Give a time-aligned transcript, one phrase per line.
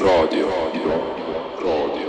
[0.00, 1.00] Radio, radio,
[1.60, 2.07] radio.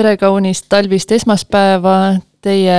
[0.00, 2.76] Tere kaunist talvist esmaspäeva, teie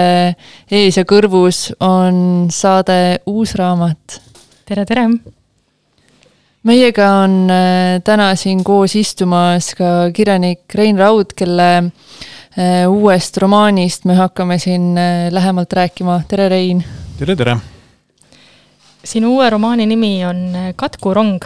[0.74, 4.16] ees ja kõrvus on saade Uus raamat.
[4.66, 5.04] tere, tere!
[6.66, 14.08] meiega on äh, täna siin koos istumas ka kirjanik Rein Raud, kelle äh, uuest romaanist
[14.10, 16.24] me hakkame siin äh, lähemalt rääkima.
[16.28, 16.82] tere, Rein!
[17.20, 17.58] tere, tere!
[19.04, 21.46] sinu uue romaani nimi on Katkurong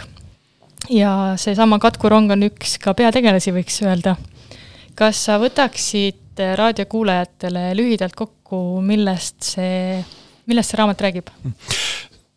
[0.88, 4.16] ja seesama Katkurong on üks ka peategelasi, võiks öelda
[4.96, 10.00] kas sa võtaksid raadiokuulajatele lühidalt kokku, millest see,
[10.48, 11.32] millest see raamat räägib?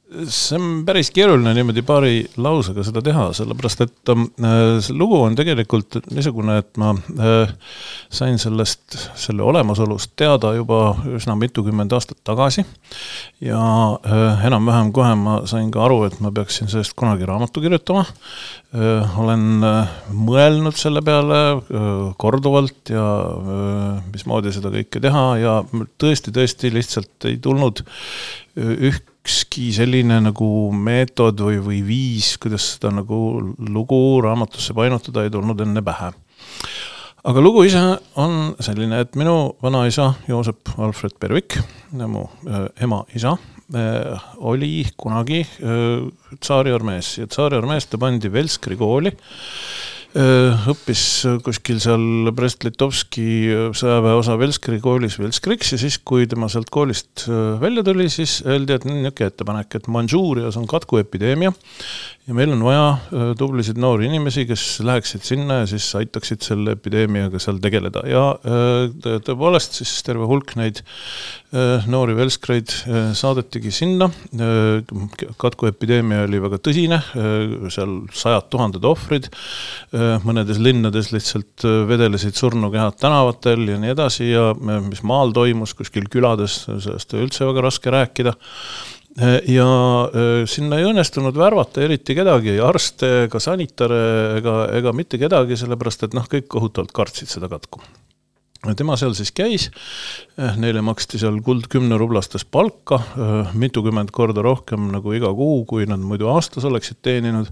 [0.09, 5.35] See on päris keeruline niimoodi paari lausega seda teha, sellepärast et äh, see lugu on
[5.37, 7.51] tegelikult niisugune, et ma äh,
[8.13, 12.65] sain sellest, selle olemasolust teada juba üsna mitukümmend aastat tagasi.
[13.45, 18.05] ja äh, enam-vähem kohe ma sain ka aru, et ma peaksin sellest kunagi raamatu kirjutama
[19.17, 19.63] olen
[20.13, 21.39] mõelnud selle peale
[22.21, 23.05] korduvalt ja
[24.13, 25.55] mismoodi seda kõike teha ja
[25.97, 27.81] tõesti, tõesti lihtsalt ei tulnud
[28.59, 33.19] üht ükski selline nagu meetod või, või viis, kuidas seda nagu
[33.69, 36.11] lugu raamatusse painutada, ei tulnud enne pähe.
[37.29, 37.81] aga lugu ise
[38.15, 41.59] on selline, et minu vanaisa Joosep Alfred Pervik,
[41.91, 43.35] mu äh, ema isa
[43.75, 46.07] äh,, oli kunagi äh,
[46.39, 49.11] tsaariarmees ja tsaariarmees ta pandi Velskri kooli
[50.09, 51.01] õppis
[51.45, 53.25] kuskil seal Brest-Litovski
[53.77, 57.27] sõjaväeosa Velskri koolis Velskriks ja siis, kui tema sealt koolist
[57.61, 61.53] välja tuli, siis öeldi, et niisugune ettepanek, et Mandžuurias on katkuepideemia
[62.29, 67.41] ja meil on vaja tublisid noori inimesi, kes läheksid sinna ja siis aitaksid selle epideemiaga
[67.41, 68.23] seal tegeleda ja
[69.25, 70.83] tõepoolest siis terve hulk neid
[71.89, 72.69] noori velskreid
[73.17, 74.11] saadetigi sinna.
[75.41, 76.99] katkuepideemia oli väga tõsine,
[77.73, 79.31] seal sajad tuhanded ohvrid
[80.27, 84.51] mõnedes linnades lihtsalt vedelesid surnukehad tänavatel ja nii edasi ja
[84.85, 88.37] mis maal toimus, kuskil külades, sellest oli üldse väga raske rääkida
[89.49, 89.69] ja
[90.49, 94.03] sinna ei õnnestunud värvata eriti kedagi, ei arste ega sanitare
[94.39, 97.81] ega, ega mitte kedagi, sellepärast et noh, kõik kohutavalt kartsid seda katku.
[98.75, 99.69] tema seal siis käis,
[100.59, 103.01] neile maksti seal kuld kümnerublastes palka,
[103.53, 107.51] mitukümmend korda rohkem nagu iga kuu, kui nad muidu aastas oleksid teeninud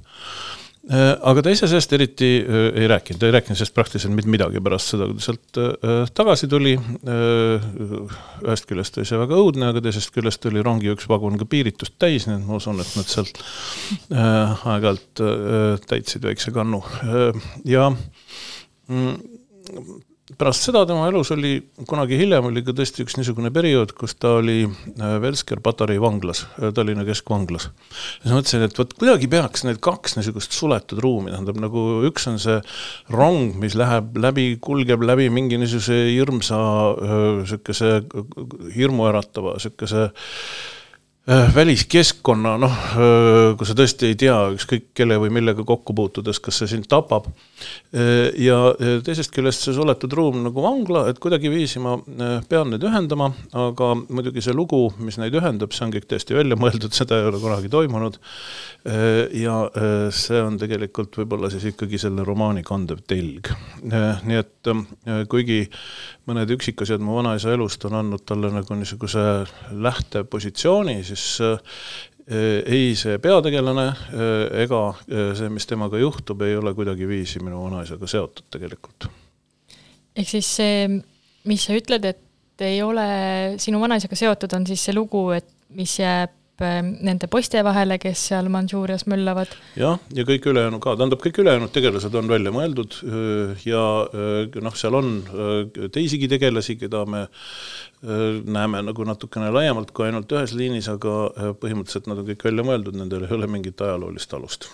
[0.87, 4.61] aga ta ise sellest eriti äh, ei rääkinud, ta ei rääkinud sellest praktiliselt mitte midagi
[4.63, 6.75] pärast seda, kui ta sealt äh, tagasi tuli.
[8.47, 11.97] ühest küljest oli see väga õudne, aga teisest küljest oli rongi üks vagun ka piiritust
[11.99, 13.41] täis, nii et ma usun, et nad sealt
[14.11, 15.23] aeg-ajalt
[15.89, 16.83] täitsid väikse kannu
[17.67, 19.17] ja mm,
[20.35, 21.53] pärast seda tema elus oli,
[21.87, 26.43] kunagi hiljem oli ka tõesti üks niisugune periood, kus ta oli äh, Velsker patarei vanglas,
[26.59, 27.69] äh, Tallinna keskvanglas.
[27.69, 32.27] ja siis mõtlesin, et vot kuidagi peaks need kaks niisugust suletud ruumi, tähendab nagu üks
[32.27, 32.59] on see
[33.13, 36.59] rong, mis läheb läbi, kulgeb läbi mingi niisuguse hirmsa,
[37.43, 37.93] niisuguse
[38.75, 40.76] hirmuäratava, niisuguse Äh,
[41.27, 46.61] väliskeskkonna, noh, äh, kui sa tõesti ei tea ükskõik kelle või millega kokku puutudes, kas
[46.61, 47.27] see sind tapab.
[47.91, 48.55] Äh, ja
[49.03, 51.97] teisest küljest see suletud ruum nagu vangla, et kuidagiviisi ma
[52.47, 56.55] pean need ühendama, aga muidugi see lugu, mis neid ühendab, see on kõik täiesti välja
[56.59, 58.19] mõeldud, seda ei ole kunagi toimunud.
[59.35, 59.55] ja
[60.15, 63.51] see on tegelikult võib-olla siis ikkagi selle romaani kandev telg.
[63.83, 64.71] nii et
[65.27, 65.65] kuigi
[66.27, 69.23] mõned üksikasjad mu vanaisa elust on andnud talle nagu niisuguse
[69.71, 71.59] lähtepositsiooni, siis äh,
[72.65, 78.09] ei see peategelane äh, ega äh, see, mis temaga juhtub, ei ole kuidagiviisi minu vanaisaga
[78.11, 79.09] seotud tegelikult.
[80.17, 80.87] ehk siis see,
[81.47, 83.07] mis sa ütled, et ei ole
[83.61, 85.47] sinu vanaisaga seotud, on siis see lugu, et
[85.77, 89.51] mis jääb Ähm, nende poiste vahele, kes seal Mandžuurias möllavad.
[89.77, 94.57] jah, ja kõik ülejäänud ka, tähendab, kõik ülejäänud tegelased on välja mõeldud äh, ja äh,
[94.65, 95.11] noh, seal on
[95.93, 97.27] teisigi tegelasi, keda me
[98.01, 102.97] näeme nagu natukene laiemalt kui ainult ühes liinis, aga põhimõtteliselt nad on kõik välja mõeldud,
[102.97, 104.67] nendel ei ole mingit ajaloolist alust.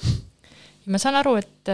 [0.87, 1.71] ma saan aru, et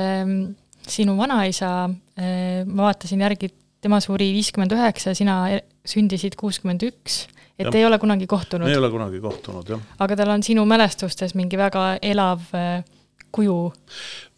[0.89, 3.49] sinu vanaisa ma vaatasin järgi,
[3.81, 5.41] tema suri viiskümmend üheksa, sina
[5.87, 7.25] sündisid kuuskümmend üks
[7.59, 7.79] et ja.
[7.79, 8.69] ei ole kunagi kohtunud?
[8.69, 9.83] ei ole kunagi kohtunud, jah.
[9.99, 12.85] aga tal on sinu mälestustes mingi väga elav äh,
[13.35, 13.57] kuju?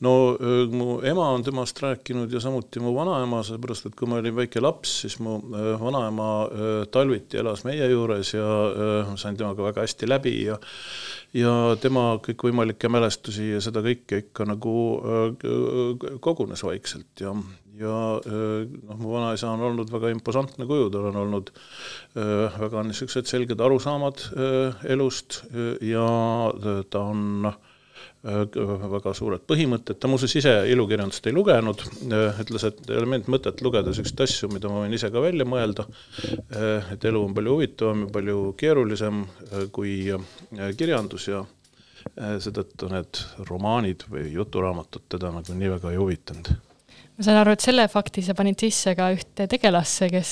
[0.01, 4.17] no äh, mu ema on temast rääkinud ja samuti mu vanaema, sellepärast et kui ma
[4.21, 5.37] olin väike laps, siis mu
[5.83, 6.31] vanaema
[6.91, 10.57] talviti elas meie juures ja sain temaga väga hästi läbi ja
[11.37, 14.73] ja tema kõikvõimalikke mälestusi ja seda kõike ikka nagu
[16.19, 17.37] kogunes vaikselt ja
[17.81, 22.85] ja äh, noh, mu vanaisa on olnud väga imposantne kuju, tal on olnud äh, väga
[22.87, 25.41] niisugused selged arusaamad äh, elust
[25.85, 26.07] ja
[26.91, 27.59] ta on noh,
[28.21, 31.81] väga suured põhimõtted, ta muuseas ise ilukirjandust ei lugenud,
[32.43, 35.47] ütles, et ei ole mingit mõtet lugeda niisuguseid asju, mida ma võin ise ka välja
[35.49, 35.87] mõelda,
[36.93, 39.23] et elu on palju huvitavam ja palju keerulisem
[39.73, 39.95] kui
[40.77, 41.41] kirjandus ja
[42.45, 46.53] seetõttu need romaanid või juturaamatud teda nagu nii väga ei huvitanud
[47.21, 50.31] ma saan aru, et selle fakti sa panid sisse ka ühte tegelasse, kes,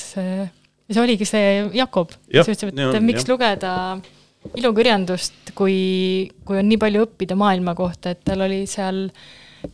[0.90, 3.30] see oligi see Jakob, kes ütles, et ja, miks ja.
[3.30, 3.74] lugeda
[4.58, 5.76] ilukirjandust, kui,
[6.48, 9.06] kui on nii palju õppida maailma kohta, et tal oli seal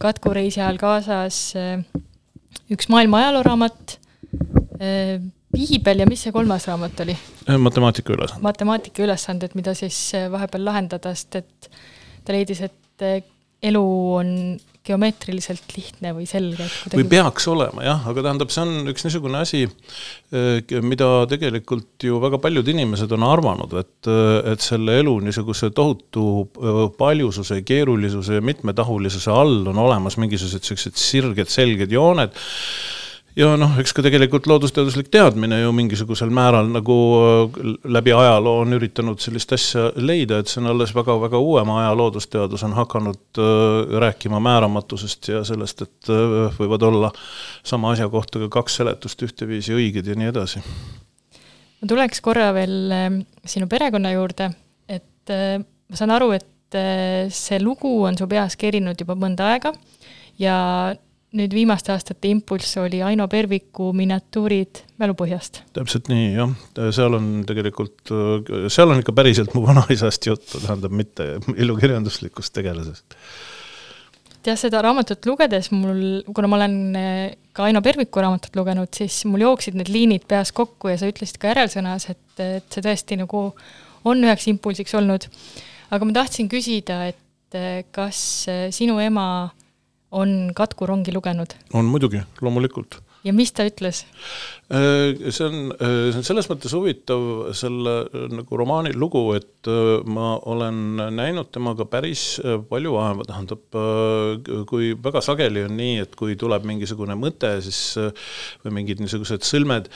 [0.02, 1.80] katkureisi ajal kaasas eh,
[2.74, 3.96] üks maailma ajalooraamat,
[5.56, 7.16] piibel ja mis see kolmas raamat oli?
[7.64, 8.44] matemaatika ülesanded.
[8.44, 10.00] matemaatika ülesanded, mida siis
[10.34, 11.70] vahepeal lahendada, sest et
[12.26, 13.08] ta leidis, et
[13.64, 13.86] elu
[14.18, 14.34] on
[14.86, 16.66] geomeetriliselt lihtne või selge.
[16.94, 19.64] Või peaks olema jah, aga tähendab, see on üks niisugune asi,
[20.32, 25.72] eh, mida tegelikult ju väga paljud inimesed on arvanud, et, eh, et selle elu niisuguse
[25.76, 32.34] tohutu eh, paljususe, keerulisuse ja mitmetahulisuse all on olemas mingisugused niisugused sirged, selged jooned
[33.36, 37.58] ja noh, eks ka tegelikult loodusteaduslik teadmine ju mingisugusel määral nagu äh,
[37.96, 42.64] läbi ajaloo on üritanud sellist asja leida, et see on alles väga-väga uuema aja loodusteadus
[42.66, 47.12] on hakanud äh, rääkima määramatusest ja sellest, et äh, võivad olla
[47.66, 50.64] sama asja kohta ka kaks seletust ühteviisi õiged ja nii edasi.
[51.80, 52.76] ma tuleks korra veel
[53.44, 54.50] sinu perekonna juurde,
[54.88, 56.78] et ma saan aru, et
[57.32, 59.70] see lugu on su peas kerinud juba mõnda aega
[60.40, 60.56] ja
[61.36, 65.62] nüüd viimaste aastate impulss oli Aino Perviku miniatuurid Mälupõhjast.
[65.76, 66.54] täpselt nii, jah,
[66.94, 68.12] seal on tegelikult,
[68.72, 73.18] seal on ikka päriselt mu vanaisast juttu, tähendab mitte ilukirjanduslikust tegelasest.
[74.46, 79.24] jah, seda raamatut lugedes mul, kuna ma olen eh, ka Aino Perviku raamatut lugenud, siis
[79.28, 83.20] mul jooksid need liinid peas kokku ja sa ütlesid ka järelsõnas, et, et see tõesti
[83.20, 83.50] nagu
[84.06, 85.28] on üheks impulsiks olnud.
[85.90, 88.18] aga ma tahtsin küsida, et eh, kas
[88.72, 89.28] sinu ema
[90.16, 91.54] on Katku rongi lugenud?
[91.72, 93.00] on muidugi, loomulikult.
[93.26, 94.04] Ja mis ta ütles?
[94.68, 99.68] Äh, see on, äh, see on selles mõttes huvitav selle äh, nagu romaani lugu, et
[100.10, 102.36] ma olen näinud temaga päris
[102.70, 103.64] palju vaeva, tähendab,
[104.70, 107.80] kui väga sageli on nii, et kui tuleb mingisugune mõte, siis
[108.62, 109.88] või mingid niisugused sõlmed,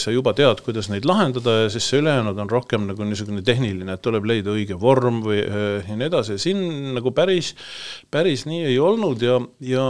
[0.00, 3.92] sa juba tead, kuidas neid lahendada ja siis see ülejäänud on rohkem nagu niisugune tehniline,
[3.92, 6.64] et tuleb leida õige vorm või ja nii edasi, siin
[6.96, 7.52] nagu päris,
[8.08, 9.36] päris nii ei olnud ja,
[9.68, 9.84] ja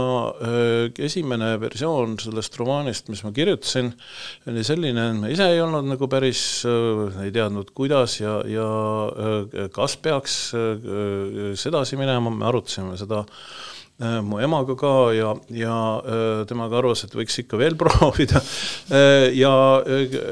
[1.07, 3.91] esimene versioon sellest romaanist, mis ma kirjutasin,
[4.49, 8.69] oli selline, et ma ise ei olnud nagu päris, äh, ei teadnud, kuidas ja, ja
[9.11, 13.23] äh, kas peaks äh, sedasi minema, me arutasime seda
[14.25, 15.73] mu emaga ka ja, ja
[16.49, 18.41] temaga arvas, et võiks ikka veel proovida.
[19.37, 19.51] ja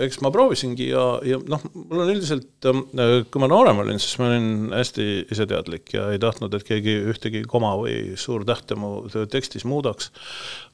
[0.02, 4.32] eks ma proovisingi ja, ja noh, mul on üldiselt, kui ma noorem olin, siis ma
[4.32, 10.10] olin hästi iseteadlik ja ei tahtnud, et keegi ühtegi koma või suurtähte mu tekstis muudaks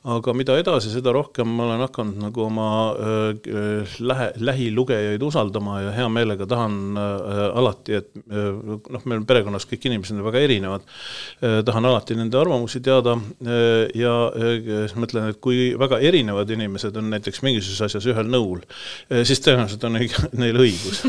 [0.08, 5.94] aga mida edasi, seda rohkem ma olen hakanud nagu oma äh, lähe, lähilugejaid usaldama ja
[5.96, 10.86] hea meelega tahan alati, et noh, meil perekonnas kõik inimesed on väga erinevad
[11.68, 13.16] tahan alati nende arvamusi teada
[13.98, 14.14] ja
[15.00, 18.62] mõtlen, et kui väga erinevad inimesed on näiteks mingisuguses asjas ühel nõul,
[19.28, 21.04] siis tõenäoliselt on neil õigus.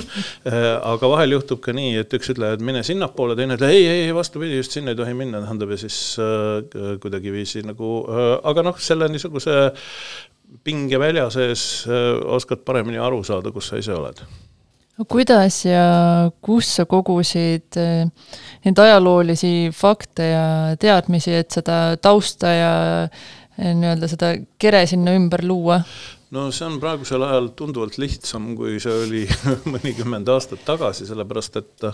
[0.48, 4.08] Aga vahel juhtub ka nii, et üks ütleb, et mine sinnapoole, teine ütleb ei, ei,
[4.16, 5.98] vastupidi, just sinna ei tohi minna, tähendab ja siis
[7.02, 7.92] kuidagiviisi nagu
[8.48, 9.56] aga noh, selle niisuguse
[10.64, 14.22] pingevälja sees äh, oskad paremini aru saada, kus sa ise oled.
[14.98, 18.06] no kuidas ja kus sa kogusid äh,
[18.64, 20.46] neid ajaloolisi fakte ja
[20.80, 22.72] teadmisi, et seda tausta ja
[23.04, 25.82] äh, nii-öelda seda kere sinna ümber luua?
[26.34, 29.22] No see on praegusel ajal tunduvalt lihtsam, kui see oli
[29.74, 31.88] mõnikümmend aastat tagasi, sellepärast et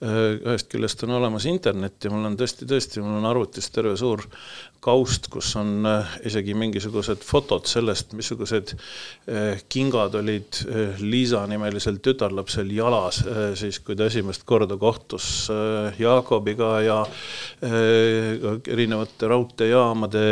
[0.00, 4.24] ühest küljest on olemas internet ja mul on tõesti, tõesti, mul on arvutis terve suur
[4.80, 12.00] kaust, kus on äh, isegi mingisugused fotod sellest, missugused äh, kingad olid äh, Liisa nimelisel
[12.04, 13.20] tütarlapsel jalas,
[13.60, 15.48] siis kui ta esimest korda kohtus
[15.98, 16.98] Jaakobiga ja
[17.60, 20.24] erinevate raudteejaamade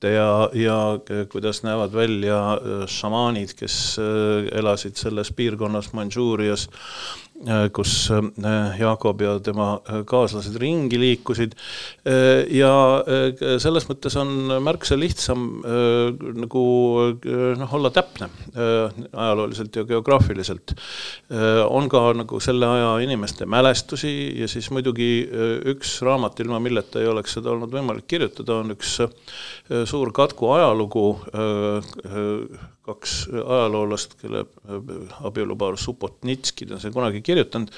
[0.00, 3.98] pilte ja, ja kuidas näevad välja šamaanid, kes
[4.52, 7.29] elasid selles piirkonnas Mandžuurias Äh,
[7.72, 11.54] kus äh, Jakob ja tema äh, kaaslased ringi liikusid.
[12.50, 12.70] ja
[13.60, 14.30] selles mõttes on
[14.64, 15.42] märksa lihtsam
[16.40, 16.62] nagu
[17.60, 20.74] noh, olla täpne ajalooliselt ja geograafiliselt.
[21.68, 25.28] on ka nagu selle aja inimeste mälestusi ja siis muidugi
[25.74, 28.96] üks raamat, ilma milleta ei oleks seda olnud võimalik kirjutada, on üks
[29.90, 31.06] suur katku ajalugu
[32.80, 37.68] kaks ajaloolast, kelle äh, abielupaar Supotnitskid on seal kunagi kirjutanud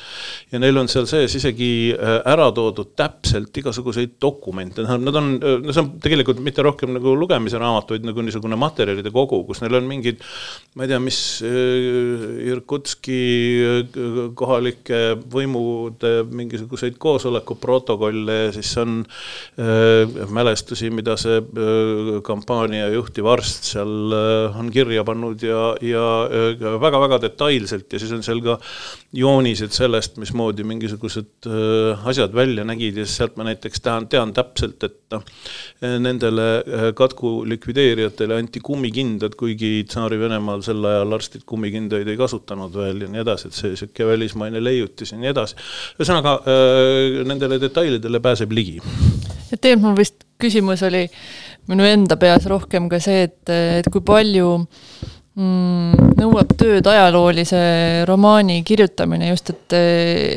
[0.53, 5.33] ja neil on seal sees isegi äh, ära toodud täpselt igasuguseid dokumente, tähendab, nad on,
[5.41, 9.41] äh, no see on tegelikult mitte rohkem nagu lugemise raamat, vaid nagu niisugune materjalide kogu,
[9.49, 10.23] kus neil on mingid
[10.77, 11.19] ma ei tea, mis
[12.53, 13.19] Irkutski
[14.39, 19.03] kohalike võimude mingisuguseid koosolekuprotokolle ja siis on
[20.33, 21.43] mälestusi, mida see
[22.25, 24.15] kampaania juhtiv arst seal
[24.63, 28.59] on kirja kirja pannud ja, ja väga-väga detailselt ja siis on seal ka
[29.17, 31.49] joonised sellest, mismoodi mingisugused
[32.09, 35.17] asjad välja nägid ja sealt ma näiteks tean, tean täpselt, et
[36.03, 43.13] nendele katku likvideerijatele anti kummikindad, kuigi Tsaari-Venemaal sel ajal arstid kummikindaid ei kasutanud veel ja
[43.13, 45.57] nii edasi, et see niisugune välismaine leiutis ja nii edasi.
[45.99, 46.37] ühesõnaga
[47.29, 48.79] nendele detailidele pääseb ligi.
[49.53, 51.07] et tegelikult mul vist küsimus oli
[51.71, 57.63] minu enda peas rohkem ka see, et, et kui palju mm, nõuab tööd ajaloolise
[58.09, 59.79] romaani kirjutamine just, et,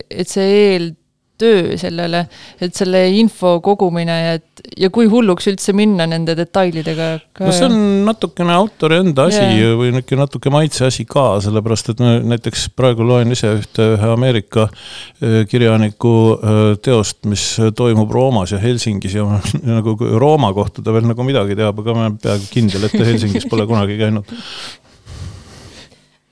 [0.10, 0.92] et see eel
[1.40, 2.26] töö sellele,
[2.64, 7.08] et selle info kogumine ja et ja kui hulluks üldse minna nende detailidega
[7.44, 7.76] no see on
[8.08, 9.74] natukene autori enda asi yeah.
[9.78, 14.12] või niisugune natuke maitse asi ka, sellepärast et ma näiteks praegu loen ise ühte ühe
[14.14, 19.28] Ameerika äh, kirjaniku äh, teost, mis toimub Roomas ja Helsingis ja
[19.78, 23.08] nagu Rooma kohta ta veel nagu midagi teab, aga ma olen peaaegu kindel, et ta
[23.08, 24.36] Helsingis pole kunagi käinud.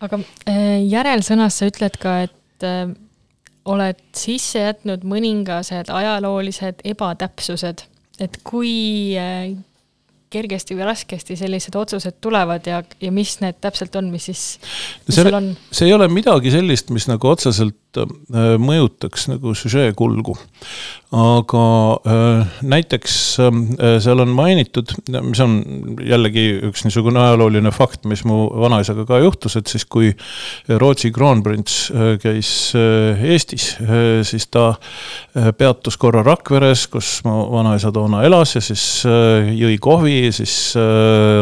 [0.03, 2.69] aga äh, järelsõnas sa ütled ka, et
[3.65, 7.85] oled sisse jätnud mõningased ajaloolised ebatäpsused,
[8.21, 8.73] et kui
[9.19, 9.53] äh,
[10.33, 14.43] kergesti või raskesti sellised otsused tulevad ja, ja mis need täpselt on, mis siis,
[15.07, 15.53] mis seal on?
[15.71, 20.37] see ei ole midagi sellist, mis nagu otseselt äh, mõjutaks nagu süžee kulgu
[21.13, 23.57] aga äh, näiteks äh,
[24.01, 25.59] seal on mainitud, mis on
[26.01, 30.09] jällegi üks niisugune ajalooline fakt, mis mu vanaisaga ka juhtus, et siis kui
[30.67, 31.75] Rootsi kroonprints
[32.21, 33.67] käis Eestis,
[34.25, 34.73] siis ta
[35.57, 40.55] peatus korra Rakveres, kus mu vanaisa toona elas ja siis jõi kohvi, siis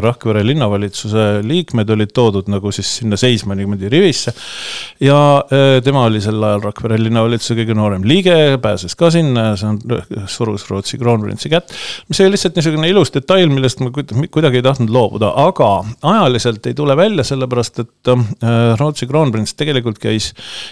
[0.04, 4.34] Rakvere linnavalitsuse liikmed olid toodud nagu siis sinna seisma niimoodi rivisse.
[5.00, 5.22] ja
[5.84, 9.80] tema oli sel ajal Rakvere linnavalitsuse kõige noorem liige, pääses ka sinna see on,
[10.32, 11.74] surus Rootsi kroonprintsi kätt.
[12.10, 15.70] mis oli lihtsalt niisugune ilus detail, millest ma kuidagi ei tahtnud loobuda, aga
[16.14, 20.32] ajaliselt ei tule välja, sellepärast et äh, Rootsi kroonprints tegelikult käis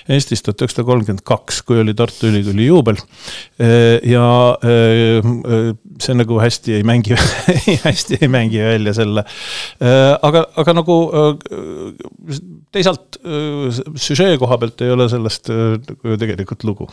[0.09, 2.99] Eestis tuhat üheksasada kolmkümmend kaks, kui oli Tartu Ülikooli juubel.
[3.61, 4.25] Äh, ja
[4.63, 7.17] äh, see nagu hästi ei mängi
[7.85, 9.23] hästi ei mängi välja selle.
[9.79, 10.99] aga, aga nagu
[12.71, 13.19] teisalt
[13.99, 15.51] süžee koha pealt ei ole sellest
[16.03, 16.89] tegelikult lugu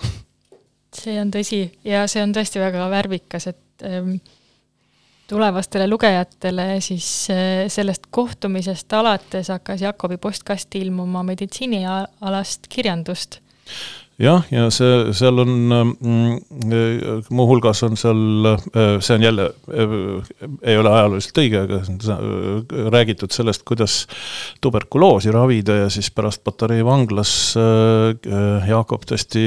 [0.96, 4.16] see on tõsi ja see on tõesti väga värvikas, et ähm,
[5.30, 13.40] tulevastele lugejatele siis äh, sellest kohtumisest alates hakkas Jakobi postkasti ilmuma meditsiinialast kirjandust
[14.22, 16.70] jah, ja see, seal on mm,,
[17.36, 18.50] muuhulgas on seal,
[19.04, 19.48] see on jälle,
[20.62, 23.98] ei ole ajalooliselt õige, aga räägitud sellest, kuidas
[24.64, 27.34] tuberkuloosi ravida ja siis pärast Patarei vanglas
[28.68, 29.44] Jakob tõesti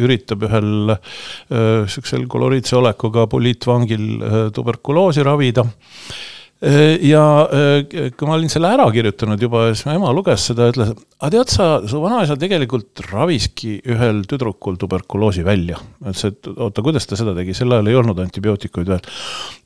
[0.00, 5.64] üritab ühel niisugusel koloriitse olekuga poliitvangil tuberkuloosi ravida.
[5.66, 10.66] Äh, ja äh, kui ma olin selle ära kirjutanud juba, siis mu ema luges seda
[10.68, 15.80] ütles, aga tead sa, su vanaisa tegelikult raviski ühel tüdrukul tuberkuloosi välja.
[16.04, 19.00] ütles, et oota, kuidas ta seda tegi, sel ajal ei olnud antibiootikuid veel.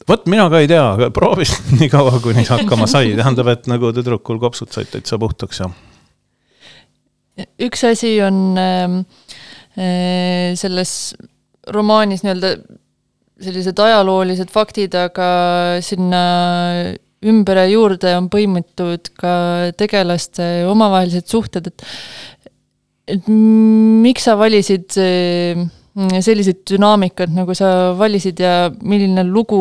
[0.07, 3.91] vot mina ka ei tea, aga proovis nii kaua, kuni hakkama sai, tähendab, et nagu
[3.97, 5.73] tüdrukul kopsud said täitsa puhtaks ja.
[7.59, 9.01] üks asi on ähm,
[9.75, 11.17] äh, selles
[11.75, 12.55] romaanis nii-öelda
[13.43, 15.29] sellised ajaloolised faktid, aga
[15.83, 16.23] sinna
[17.25, 19.35] ümber ja juurde on põimitud ka
[19.79, 21.87] tegelaste omavahelised suhted, et
[23.15, 25.59] et miks sa valisid eh,
[25.95, 29.61] sellised dünaamikad, nagu sa valisid ja milline lugu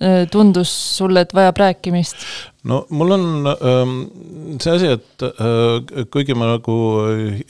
[0.00, 2.26] eh, tundus sulle, et vajab rääkimist?
[2.64, 3.94] No mul on ähm,
[4.62, 6.74] see asi, et äh, kuigi ma nagu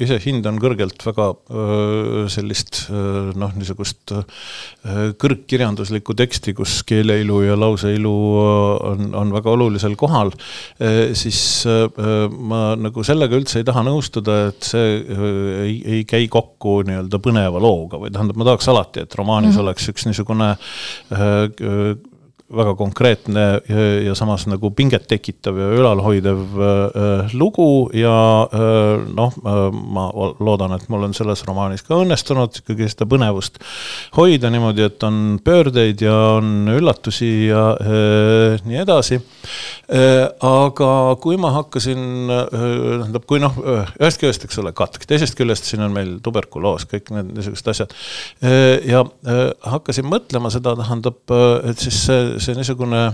[0.00, 7.58] ise hindan kõrgelt väga äh, sellist äh, noh, niisugust äh, kõrgkirjanduslikku teksti, kus keeleilu ja
[7.58, 8.14] lauseilu
[8.90, 11.86] on, on väga olulisel kohal äh,, siis äh,
[12.34, 15.28] ma nagu sellega üldse ei taha nõustuda, et see äh,
[15.66, 19.60] ei, ei käi kokku nii-öelda põneva looga või tähendab, ma tahaks alati, et romaanis mm
[19.60, 19.68] -hmm.
[19.68, 21.94] oleks üks niisugune äh,
[22.52, 28.16] väga konkreetne ja, ja samas nagu pinget tekitav ja ülalhoidev äh, lugu ja
[28.52, 33.56] äh, noh äh,, ma loodan, et mul on selles romaanis ka õnnestunud ikkagi seda põnevust
[34.18, 39.18] hoida niimoodi, et on pöördeid ja on üllatusi ja äh, nii edasi
[39.88, 40.28] äh,.
[40.44, 40.90] aga
[41.24, 43.56] kui ma hakkasin äh,, tähendab, kui noh,
[43.96, 47.96] ühest küljest, eks ole, katk, teisest küljest siin on meil tuberkuloos, kõik need niisugused asjad
[48.44, 48.84] äh,.
[48.84, 51.24] ja äh, hakkasin mõtlema seda, tähendab,
[51.64, 53.12] et siis see see niisugune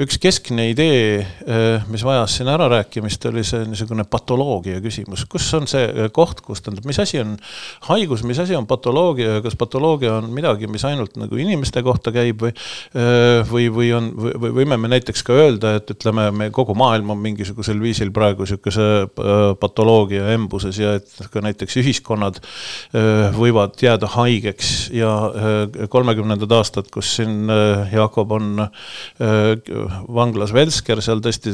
[0.00, 5.66] üks keskne idee, äh, mis vajas siin ärarääkimist, oli see niisugune patoloogia küsimus, kus on
[5.68, 7.34] see äh, koht, kus tähendab, mis asi on
[7.90, 12.12] haigus, mis asi on patoloogia ja kas patoloogia on midagi, mis ainult nagu inimeste kohta
[12.14, 16.48] käib või äh, või, või on, või võime me näiteks ka öelda, et ütleme, me
[16.56, 18.88] kogu maailm on mingisugusel viisil praegu niisuguse
[19.60, 22.40] patoloogia embuses ja et ka näiteks ühiskonnad
[23.36, 25.12] võivad jääda haigeks ja
[25.92, 27.50] kolmekümnendad aastad, kus siin
[27.92, 28.66] Jakob on
[30.12, 31.52] vanglas Velsker, seal tõesti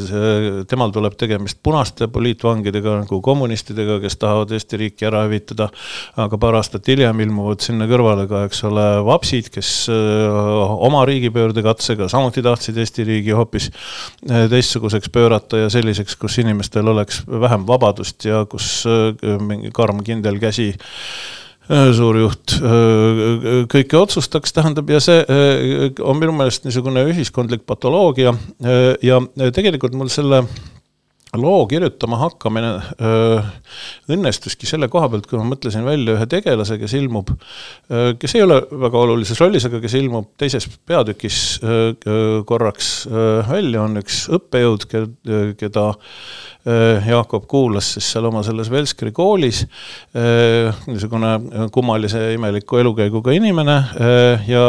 [0.71, 5.69] temal tuleb tegemist punaste poliitvangidega nagu kommunistidega, kes tahavad Eesti riiki ära hävitada.
[6.17, 12.43] aga paar aastat hiljem ilmuvad sinna kõrvale ka, eks ole, vapsid, kes oma riigipöördekatsega samuti
[12.43, 13.71] tahtsid Eesti riigi hoopis
[14.27, 18.85] teistsuguseks pöörata ja selliseks, kus inimestel oleks vähem vabadust ja kus
[19.23, 20.73] mingi karm kindel käsi
[21.69, 25.21] Suurjuht äh, kõike otsustaks, tähendab, ja see
[26.01, 28.33] on minu meelest niisugune ühiskondlik patoloogia
[29.05, 29.21] ja
[29.53, 30.47] tegelikult mul selle
[31.37, 33.41] loo kirjutama hakkamine öö,
[34.09, 37.35] õnnestuski selle koha pealt, kui ma mõtlesin välja ühe tegelase, kes ilmub,
[38.19, 41.93] kes ei ole väga olulises rollis, aga kes ilmub teises peatükis öö,
[42.49, 44.89] korraks öö, välja, on üks õppejõud,
[45.59, 45.91] keda
[47.07, 49.63] Jakob kuulas siis seal oma selles Velskri koolis,
[50.13, 51.31] niisugune
[51.73, 53.77] kummalise imeliku elukäiguga inimene
[54.51, 54.65] ja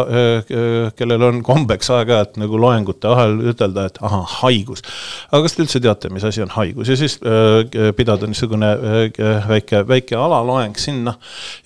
[0.95, 4.86] kellel on kombeks aeg-ajalt nagu loengute vahel ütelda, et ahah, haigus.
[5.32, 7.18] aga kas te üldse teate, mis asi on haigus ja siis
[7.98, 8.70] pidada niisugune
[9.50, 11.16] väike, väike alaloeng sinna.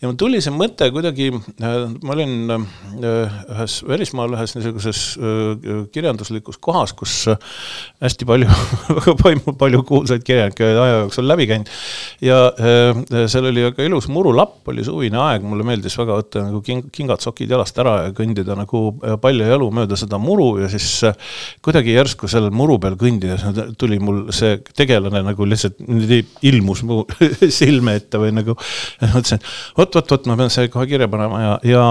[0.02, 2.66] ja mul tuli see mõte kuidagi, ma olin
[3.04, 5.04] ühes välismaal ühes niisuguses
[5.94, 7.28] kirjanduslikus kohas, kus
[8.04, 8.50] hästi palju
[8.98, 11.70] väga palju, palju kuulsaid kirjanikke aja jooksul läbi käinud.
[12.22, 16.62] ja äh, seal oli väga ilus murulapp, oli suvine aeg, mulle meeldis väga võtta nagu
[16.66, 20.70] king, kingad, sokid jalast ära ja kõndida nagu äh, palja jalu mööda seda muru ja
[20.72, 21.18] siis äh,
[21.64, 23.46] kuidagi järsku seal muru peal kõndides
[23.80, 25.80] tuli mul see tegelane nagu lihtsalt
[26.46, 27.04] ilmus mu
[27.60, 31.86] silme ette või nagu mõtlesin, et vot-vot-vot, ma pean selle kohe kirja panema ja, ja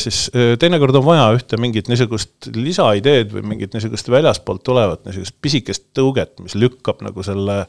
[0.00, 0.26] siis
[0.60, 6.36] teinekord on vaja ühte mingit niisugust lisaideed või mingit niisugust väljaspoolt tulevat niisugust pisikest tõuget,
[6.44, 7.64] mis lükkab nagu selle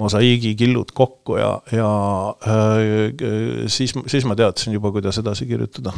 [0.00, 1.90] mosaiigi killud kokku ja, ja
[3.70, 5.94] siis, siis ma teadsin juba, kuidas edasi kirjutada.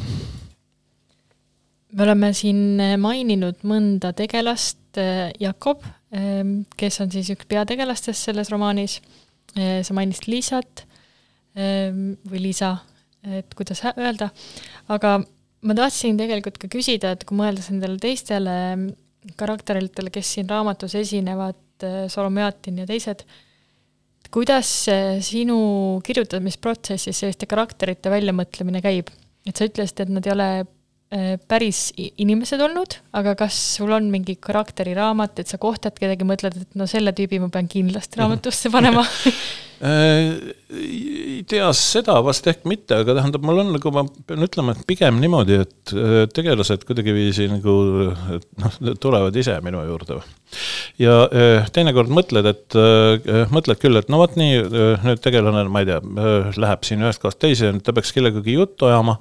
[1.96, 5.00] me oleme siin maininud mõnda tegelast,
[5.40, 9.01] Jakob, kes on siis üks peategelastest selles romaanis,
[9.57, 10.85] äh, sa mainisid Liisat
[11.59, 12.77] ähm, või Liisa,
[13.27, 14.31] et kuidas öelda,
[14.92, 15.16] aga
[15.66, 18.55] ma tahtsin tegelikult ka küsida, et kui mõeldes nendele teistele
[19.38, 21.59] karakteritele, kes siin raamatus esinevad,
[22.09, 23.27] Solomeatin ja teised,
[24.33, 24.71] kuidas
[25.27, 25.59] sinu
[26.07, 29.11] kirjutamisprotsessis selliste karakterite väljamõtlemine käib?
[29.47, 30.49] et sa ütlesid, et nad ei ole
[31.47, 36.75] päris inimesed olnud, aga kas sul on mingi karakteriraamat, et sa kohtad kedagi, mõtled, et
[36.79, 39.05] no selle tüübi ma pean kindlasti raamatusse panema?
[39.07, 39.38] äh,
[39.77, 44.87] ei tea seda vast ehk mitte, aga tähendab, mul on nagu ma pean ütlema, et
[44.89, 45.95] pigem niimoodi, et
[46.37, 47.77] tegelased kuidagiviisi nagu
[48.11, 50.21] noh, tulevad ise minu juurde
[51.01, 55.67] ja äh, teinekord mõtled, et äh, mõtled küll, et no vot nii, äh, nüüd tegelane,
[55.73, 55.99] ma ei tea,
[56.57, 59.17] läheb siin ühest kohast teise, ta peaks kellegagi juttu ajama.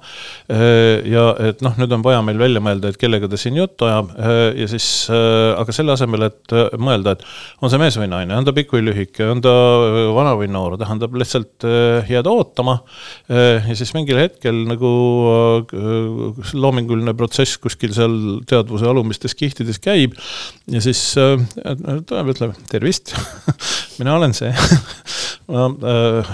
[0.46, 4.12] ja et noh, nüüd on vaja meil välja mõelda, et kellega ta siin juttu ajab
[4.56, 7.24] ja siis, aga selle asemel, et mõelda, et
[7.60, 9.54] on see mees või naine, on ta pikk või lühike, on ta
[10.16, 11.66] vana või noor, tähendab lihtsalt
[12.08, 12.78] jääda ootama.
[13.28, 14.90] ja siis mingil hetkel nagu
[16.54, 18.16] loominguline protsess kuskil seal
[18.48, 20.16] teadvuse alumistes kihtides käib
[20.70, 23.14] ja siis tuleb, ütleb tervist
[23.98, 24.52] mina olen see
[25.46, 26.30] ma äh,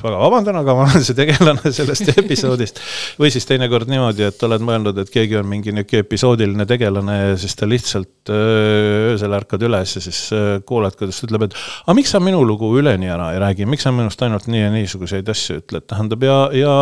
[0.00, 2.80] väga vabandan, aga ma olen see tegelane sellest episoodist.
[3.20, 7.34] või siis teinekord niimoodi, et oled mõelnud, et keegi on mingi niisugune episoodiline tegelane ja
[7.40, 11.58] siis ta lihtsalt äh, öösel ärkad üles ja siis äh, kuuled, kuidas ta ütleb, et
[11.58, 14.72] aga miks sa minu lugu üleni ära ei räägi, miks sa minust ainult nii ja
[14.72, 16.74] niisuguseid asju ütled, tähendab ja, ja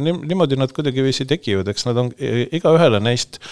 [0.00, 3.42] niimoodi nad kuidagiviisi tekivad, eks nad on, igaühele neist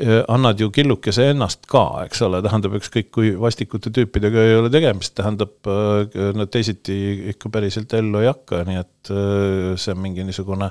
[0.00, 5.12] annad ju killukese ennast ka, eks ole, tähendab ükskõik kui vastikute tüüpidega ei ole tegemist,
[5.16, 5.56] tähendab
[6.36, 6.96] nad teisiti
[7.32, 10.70] ikka päriselt ellu ei hakka, nii et äh, see on mingi niisugune,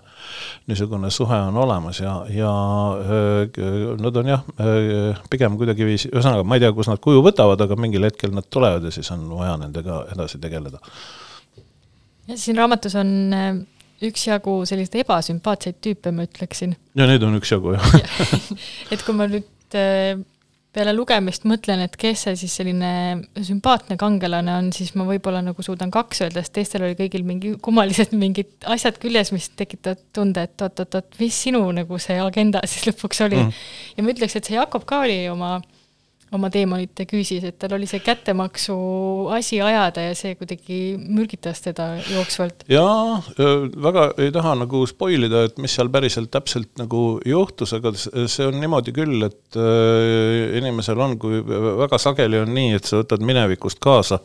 [0.69, 2.51] niisugune suhe on olemas ja, ja
[2.99, 3.63] äh,
[4.01, 7.79] nad on jah, äh, pigem kuidagiviisi, ühesõnaga ma ei tea, kus nad kuju võtavad, aga
[7.79, 10.81] mingil hetkel nad tulevad ja siis on vaja nendega edasi tegeleda.
[12.29, 13.13] ja siin raamatus on
[14.05, 16.75] üksjagu selliseid ebasümpaatseid tüüpe, ma ütleksin.
[16.95, 17.95] ja neid on üksjagu, jah
[18.93, 19.47] et kui ma nüüd
[20.75, 22.91] peale lugemist mõtlen, et kes see siis selline
[23.45, 27.55] sümpaatne kangelane on, siis ma võib-olla nagu suudan kaks öelda, sest teistel oli kõigil mingi
[27.63, 32.85] kummalised mingid asjad küljes, mis tekitavad tunde, et oot-oot-oot, mis sinu nagu see agenda siis
[32.91, 33.41] lõpuks oli?
[33.41, 33.65] Mm..
[33.97, 35.57] ja ma ütleks, et see Jakob ka oli oma
[36.35, 38.75] oma teemonite küüsis, et tal oli see kättemaksu
[39.33, 42.65] asi ajada ja see kuidagi mürgitas teda jooksvalt.
[42.69, 43.17] jaa,
[43.85, 48.45] väga ei taha nagu spoil ida, et mis seal päriselt täpselt nagu juhtus, aga see
[48.45, 49.59] on niimoodi küll, et
[50.59, 54.19] inimesel on, kui väga sageli on nii, et sa võtad minevikust kaasa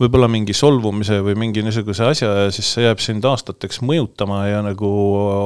[0.00, 4.62] võib-olla mingi solvumise või mingi niisuguse asja ja siis see jääb sind aastateks mõjutama ja
[4.64, 4.90] nagu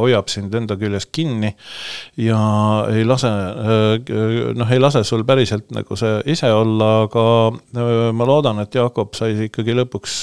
[0.04, 1.54] hoiab sind enda küljes kinni
[2.20, 2.38] ja
[2.92, 3.30] ei lase,
[4.58, 7.24] noh, ei lase sul päriselt nagu see ise olla, aga
[8.16, 10.16] ma loodan, et Jakob sai ikkagi lõpuks,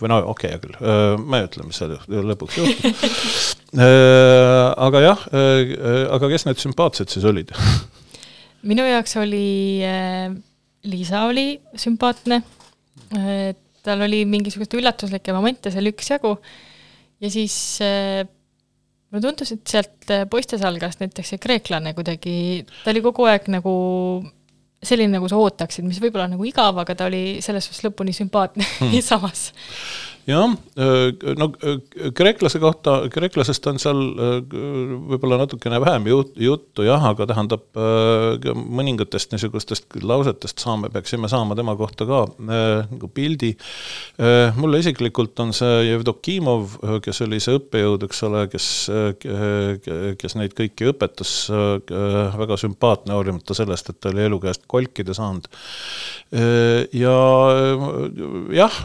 [0.00, 1.96] või no okei okay,, küll, ma ei ütle, mis seal
[2.32, 3.46] lõpuks juhtus.
[3.76, 5.26] Aga jah,
[6.16, 7.52] aga kes need sümpaatsed siis olid?
[8.66, 9.82] minu jaoks oli,
[10.86, 12.40] Liisa oli sümpaatne,
[13.86, 16.32] tal oli mingisuguseid üllatuslikke momente seal üksjagu
[17.22, 17.58] ja siis
[19.10, 23.74] mulle tundus, et sealt poistesalgast näiteks see kreeklane kuidagi, ta oli kogu aeg nagu
[24.86, 28.66] selline, nagu sa ootaksid, mis võib-olla nagu igav, aga ta oli selles suhtes lõpuni sümpaatne
[28.66, 29.00] hmm.
[29.10, 29.50] samas
[30.26, 30.54] jah,
[31.38, 31.48] no
[32.16, 34.00] kreeklase kohta, kreeklasest on seal
[35.12, 37.62] võib-olla natukene vähem jut-, juttu jah, aga tähendab,
[38.54, 43.52] mõningatest niisugustest lausetest saame, peaksime saama tema kohta ka nagu pildi.
[44.58, 48.68] mulle isiklikult on see Jevdokimov, kes oli see õppejõud, eks ole, kes,
[50.22, 51.36] kes neid kõiki õpetas,
[52.42, 55.46] väga sümpaatne, hoolimata sellest, et ta oli elu käest kolkida saanud.
[56.96, 57.16] ja
[58.58, 58.82] jah,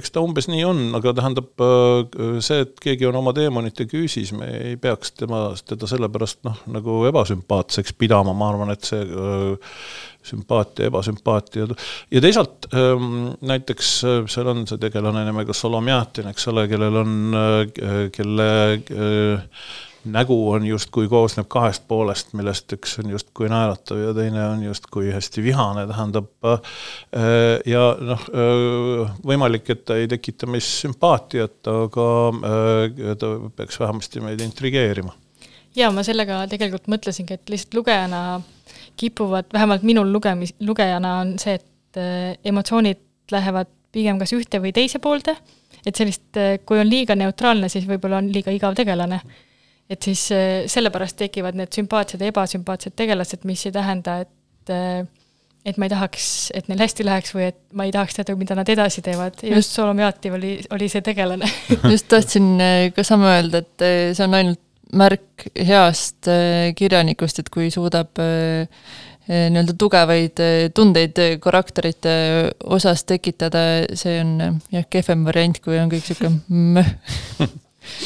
[0.00, 4.32] eks ta umbes nii on, aga tähendab äh, see, et keegi on oma teemonite küüsis,
[4.36, 9.72] me ei peaks tema, teda sellepärast noh, nagu ebasümpaatseks pidama, ma arvan, et see äh,
[10.24, 11.66] sümpaatia, ebasümpaatia
[12.14, 17.16] ja teisalt ähm, näiteks äh, seal on see tegelane nimega Solomjatin, eks ole, kellel on,
[18.14, 18.48] kelle
[20.04, 25.10] nägu on justkui koosneb kahest poolest, millest üks on justkui naeratav ja teine on justkui
[25.12, 26.30] hästi vihane, tähendab.
[26.44, 26.58] Äh,
[27.68, 34.24] ja noh, äh, võimalik, et ta ei tekita meis sümpaatiat, aga äh, ta peaks vähemasti
[34.24, 35.14] meid intrigeerima.
[35.76, 38.20] ja ma sellega tegelikult mõtlesingi, et lihtsalt lugejana
[38.96, 41.98] kipuvad, vähemalt minul lugemis, lugejana on see, et
[42.46, 43.00] emotsioonid
[43.32, 45.34] lähevad pigem kas ühte või teise poolde,
[45.86, 49.20] et sellist, kui on liiga neutraalne, siis võib-olla on liiga igav tegelane
[49.90, 55.04] et siis äh, sellepärast tekivad need sümpaatsed ja ebasümpaatsed tegelased, mis ei tähenda, et äh,
[55.64, 58.56] et ma ei tahaks, et neil hästi läheks või et ma ei tahaks teada, mida
[58.56, 61.48] nad edasi teevad, just Solomiativ oli, oli see tegelane.
[61.92, 64.60] Just tahtsin äh, ka sama öelda, et see on ainult
[64.94, 66.28] märk heast
[66.76, 68.20] kirjanikust, et kui suudab
[69.24, 70.42] nii-öelda tugevaid
[70.76, 72.12] tundeid karakterite
[72.76, 73.64] osas tekitada,
[73.96, 76.94] see on jah, kehvem variant, kui on kõik niisugune möh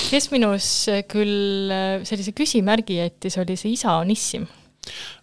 [0.08, 0.70] kes minus
[1.10, 4.48] küll äh, sellise küsimärgi jättis, oli see isa Onissim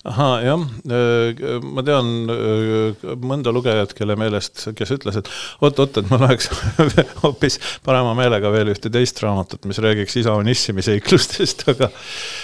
[0.06, 0.64] ahaa, jah,
[0.94, 5.32] äh, ma tean äh, mõnda lugejat, kelle meelest, kes ütles, et
[5.66, 6.52] oot-oot, et ma loeks
[7.24, 11.90] hoopis parema meelega veel ühte teist raamatut, mis räägiks isa Onissimi seiklustest, aga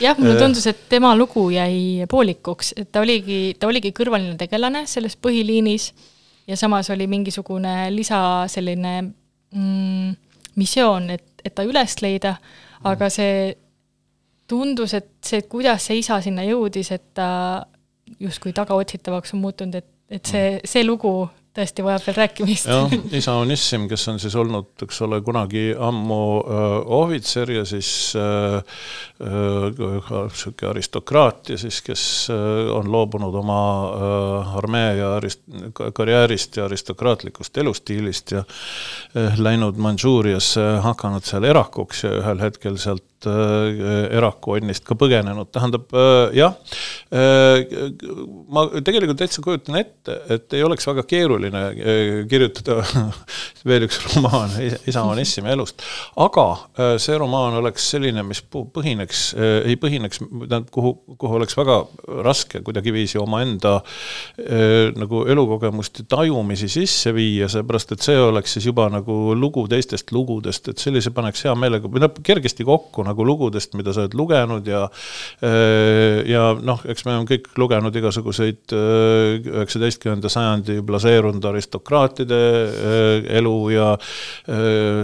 [0.04, 4.86] jah, mulle tundus, et tema lugu jäi poolikuks, et ta oligi, ta oligi kõrvaline tegelane
[4.90, 5.92] selles põhiliinis
[6.50, 8.22] ja samas oli mingisugune lisa
[8.52, 10.16] selline mm,
[10.58, 12.36] missioon, et et ta üles leida,
[12.84, 13.14] aga mm.
[13.16, 13.54] see
[14.52, 17.30] tundus, et see, kuidas see isa sinna jõudis, et ta
[18.20, 20.72] justkui tagaotsitavaks on muutunud, et, et see, mm.
[20.74, 21.14] see lugu
[21.56, 22.68] tõesti vajab veel rääkimist.
[22.70, 27.92] jah, isa Onissim, kes on siis olnud, eks ole, kunagi ammu äh, ohvitser ja siis
[28.16, 28.62] äh,
[29.20, 33.60] niisugune äh, aristokraat ja siis, kes äh, on loobunud oma
[33.92, 35.44] äh, armee ja arist-,
[35.94, 43.04] karjäärist ja aristokraatlikust elustiilist ja äh, läinud Mandžuuriasse, hakanud seal erakuks ja ühel hetkel sealt
[43.30, 46.58] äh, erakonnist ka põgenenud, tähendab äh, jah
[47.12, 47.92] äh,,
[48.52, 52.82] ma tegelikult täitsa kujutan ette, et ei oleks väga keeruline äh, kirjutada
[53.68, 54.54] veel üks romaan
[54.90, 55.84] isa Onissimi elust,
[56.22, 61.58] aga äh, see romaan oleks selline, mis põhineks, äh, ei põhineks, tähendab, kuhu, kuhu oleks
[61.58, 61.82] väga
[62.26, 63.80] raske kuidagiviisi omaenda
[64.98, 70.12] nagu elukogemust ja tajumisi sisse viia, seepärast et see oleks siis juba nagu lugu teistest
[70.16, 74.18] lugudest, et sellise paneks hea meelega, või noh, kergesti kokku nagu lugudest, mida sa oled
[74.18, 74.84] lugenud ja
[76.28, 82.42] ja noh, eks me oleme kõik lugenud igasuguseid üheksateistkümnenda sajandi blaseerunud aristokraatide
[83.40, 83.88] elu elu ja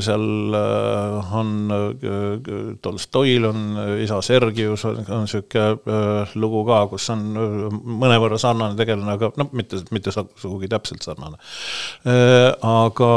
[0.03, 0.55] seal
[1.37, 1.53] on
[2.81, 3.63] Tolstoil on
[4.03, 7.23] isa Sergius on, on niisugune lugu ka, kus on
[8.01, 11.39] mõnevõrra sarnane tegelane, aga noh, mitte, mitte sugugi täpselt sarnane.
[12.67, 13.11] aga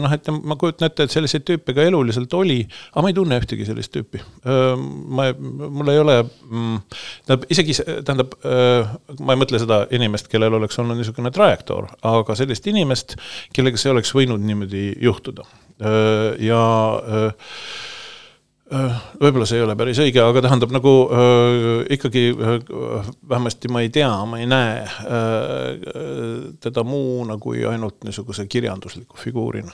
[0.00, 3.38] noh, et ma kujutan ette, et selliseid tüüpe ka eluliselt oli, aga ma ei tunne
[3.40, 4.22] ühtegi sellist tüüpi.
[4.44, 6.80] ma, mul ei ole, mm,
[7.26, 8.36] tähendab isegi, tähendab,
[9.20, 13.16] ma ei mõtle seda inimest, kellel oleks olnud niisugune trajektoor, aga sellist inimest,
[13.54, 15.44] kellega see oleks võinud niimoodi juhtuda.
[16.38, 16.60] ja
[19.20, 23.90] võib-olla see ei ole päris õige, aga tähendab nagu äh, ikkagi äh, vähemasti ma ei
[23.94, 25.90] tea, ma ei näe äh,
[26.64, 29.72] teda muuna kui ainult niisuguse kirjandusliku figuurina.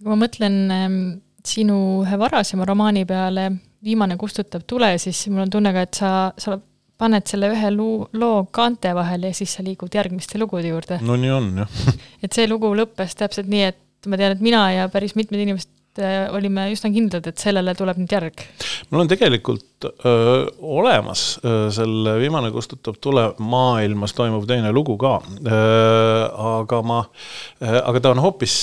[0.00, 0.88] kui ma mõtlen äh,
[1.46, 6.08] sinu ühe varasema romaani peale, Viimane kustutab tule, siis mul on tunne ka, et sa,
[6.36, 6.58] sa
[7.00, 11.00] paned selle ühe loo, loo kaante vahele ja siis sa liigud järgmiste lugude juurde.
[11.02, 11.78] no nii on, jah
[12.24, 15.72] et see lugu lõppes täpselt nii, et ma tean, et mina ja päris mitmed inimesed
[15.98, 18.44] äh, olime üsna kindlad, et sellele tuleb nüüd järg.
[18.90, 25.16] mul on tegelikult öö, olemas öö, selle Viimane kustutab tule maailmas toimuv teine lugu ka.
[25.50, 27.00] aga ma,
[27.60, 28.54] aga ta on hoopis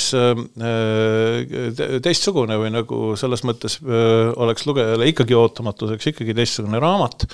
[2.06, 7.28] teistsugune või nagu selles mõttes öö, oleks lugejale ikkagi ootamatuseks ikkagi teistsugune raamat.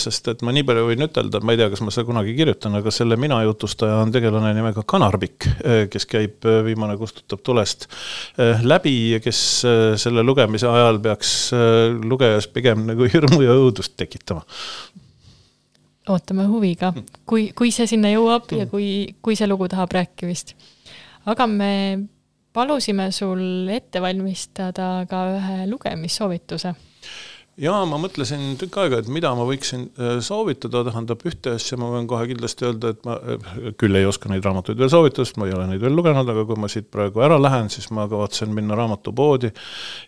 [0.00, 2.76] sest et ma nii palju võin ütelda, ma ei tea, kas ma seda kunagi kirjutan,
[2.80, 5.46] aga selle mina jutustaja on tegelane nimega Kanarbik,
[5.90, 7.86] kes käib Viimane kustutab tulest
[8.66, 9.40] läbi ja kes
[10.00, 11.32] selle lugemise ajal peaks
[12.04, 14.44] lugejas pigem pigem nagu hirmu ja õudust tekitama.
[16.10, 16.92] ootame huviga,
[17.26, 20.54] kui, kui see sinna jõuab ja kui, kui see lugu tahab rääkimist.
[21.26, 21.72] aga me
[22.52, 26.74] palusime sul ette valmistada ka ühe lugemissoovituse
[27.60, 31.90] jaa, ma mõtlesin tükk aega, et mida ma võiksin äh, soovitada, tähendab ühte asja ma
[31.92, 35.40] võin kohe kindlasti öelda, et ma äh, küll ei oska neid raamatuid veel soovitada, sest
[35.40, 38.06] ma ei ole neid veel lugenud, aga kui ma siit praegu ära lähen, siis ma
[38.10, 39.52] kavatsen minna raamatupoodi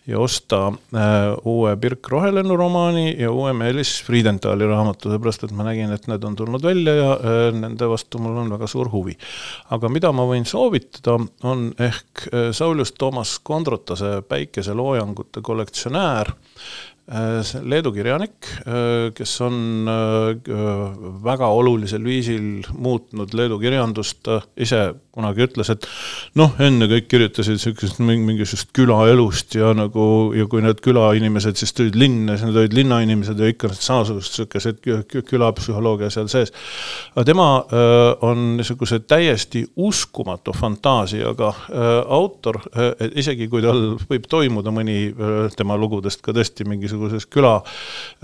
[0.09, 5.67] ja osta äh, uue Birk Rohelennu romaani ja uue Meelis Friedentali raamatu, seepärast et ma
[5.69, 7.11] nägin, et need on tulnud välja ja
[7.53, 9.13] nende vastu mul on väga suur huvi.
[9.73, 16.33] aga mida ma võin soovitada, on ehk Saulius Toomas Kondrotase Päikeseloojangute kollektsionäär
[17.03, 20.53] Leedu kirjanik, äh, kes on äh,
[21.23, 25.83] väga olulisel viisil muutnud Leedu kirjandust, ise kunagi ütles, et
[26.39, 31.97] noh, enne kõik kirjutasid niisugusest mingisugust külaelust ja nagu, ja kui need külainimesed siis tulid
[31.99, 36.53] linna, siis need olid linnainimesed ja ikka samasugused niisugused külapsühholoogia seal sees.
[37.13, 37.49] aga tema
[38.23, 41.51] on niisuguse täiesti uskumatu fantaasiaga
[42.07, 42.63] autor,
[43.11, 44.97] isegi kui tal võib toimuda mõni
[45.59, 47.61] tema lugudest ka tõesti mingi mingisuguses küla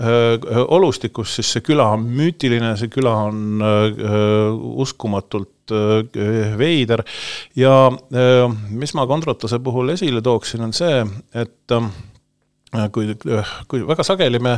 [0.00, 4.50] öö, olustikus, siis see küla on müütiline, see küla on öö,
[4.84, 5.48] uskumatult
[6.58, 7.04] veider.
[7.56, 11.04] Ja öö, mis ma Kondrotase puhul esile tooksin, on see,
[11.34, 11.88] et Äh,
[12.94, 13.08] kui,
[13.68, 14.52] kui väga sageli me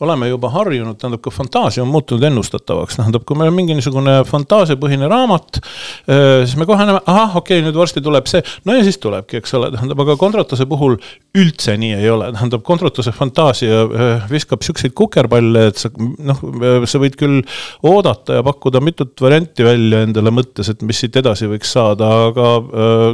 [0.00, 4.14] oleme juba harjunud, tähendab, ka fantaasia on muutunud ennustatavaks, tähendab, kui meil on mingi niisugune
[4.28, 8.76] fantaasiapõhine raamat, äh, siis me kohe näeme, ahah, okei okay,, nüüd varsti tuleb see, no
[8.76, 10.96] ja siis tulebki, eks ole, tähendab, aga Kondratase puhul
[11.36, 16.40] üldse nii ei ole, tähendab, Kondratase fantaasia äh, viskab niisuguseid kukerpalle, et sa noh,
[16.88, 17.42] sa võid küll
[17.90, 22.54] oodata ja pakkuda mitut varianti välja endale mõttes, et mis siit edasi võiks saada, aga
[22.56, 23.04] äh,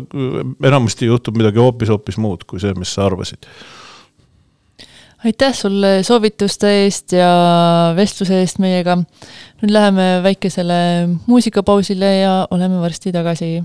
[0.70, 3.50] enamasti juhtub midagi hoopis-hoopis muud kui see, mis sa arvasid
[5.24, 7.30] aitäh sulle soovituste eest ja
[7.96, 8.98] vestluse eest meiega.
[9.62, 10.78] nüüd läheme väikesele
[11.26, 13.62] muusikapausile ja oleme varsti tagasi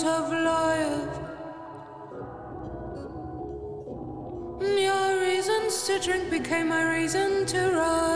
[0.00, 1.18] of life?
[4.60, 8.11] Your reasons to drink became my reason to ride.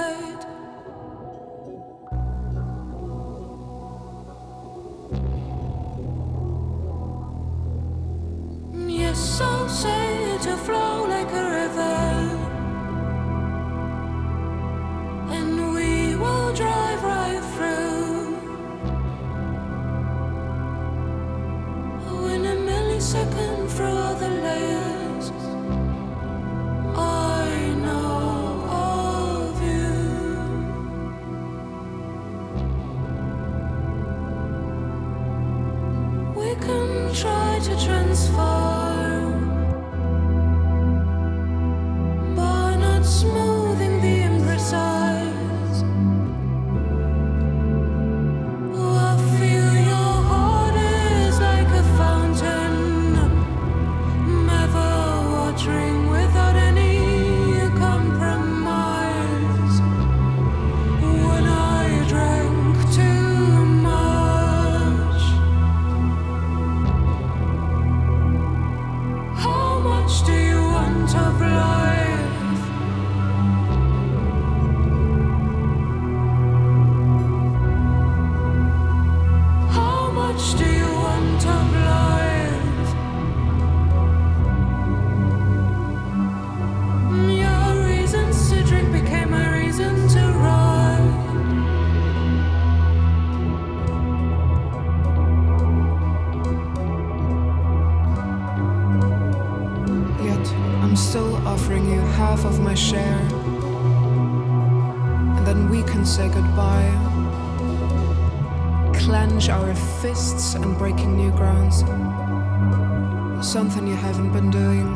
[113.43, 114.87] Something you haven't been doing.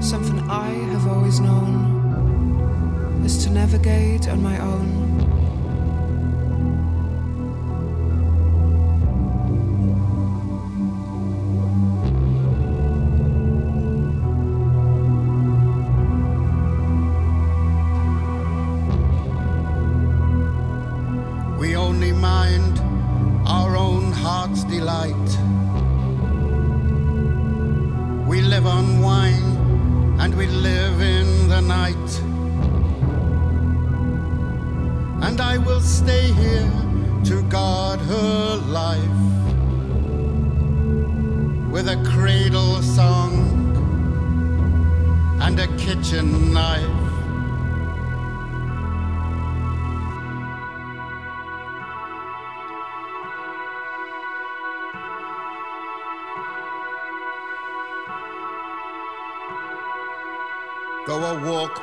[0.00, 5.03] Something I have always known is to navigate on my own.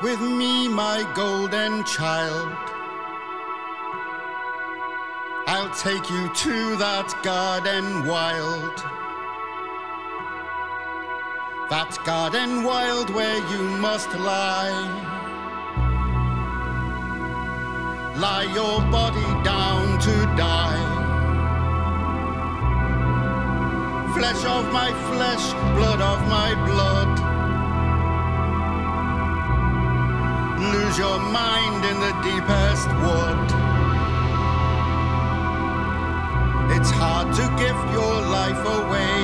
[0.02, 2.52] With me, my golden child.
[5.48, 8.76] I'll take you to that garden wild.
[11.70, 15.12] That garden wild where you must lie.
[18.18, 21.00] Lie your body down to die.
[24.16, 27.31] Flesh of my flesh, blood of my blood.
[30.92, 33.48] Lose your mind in the deepest wood.
[36.76, 39.22] It's hard to give your life away.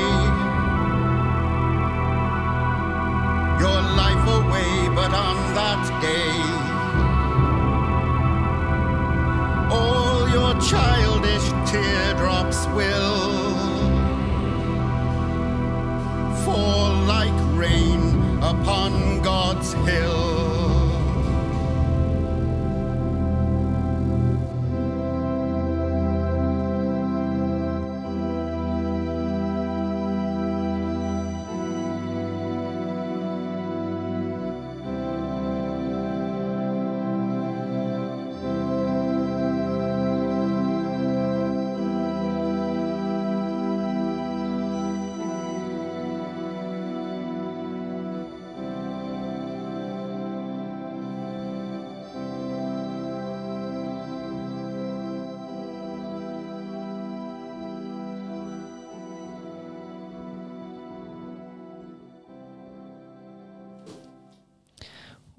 [3.60, 6.67] Your life away, but on that day,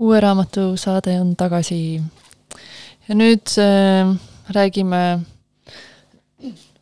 [0.08, 2.00] uue raamatu saade on tagasi.
[3.08, 4.08] ja nüüd äh,
[4.56, 5.20] räägime,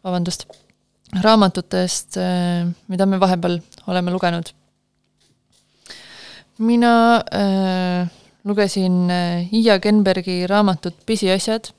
[0.05, 0.47] vabandust,
[1.23, 2.19] raamatutest,
[2.89, 4.53] mida me vahepeal oleme lugenud.
[6.59, 6.93] mina
[7.35, 8.07] äh,
[8.45, 9.11] lugesin
[9.53, 11.73] Iia Genbergi raamatut Pisiasjad.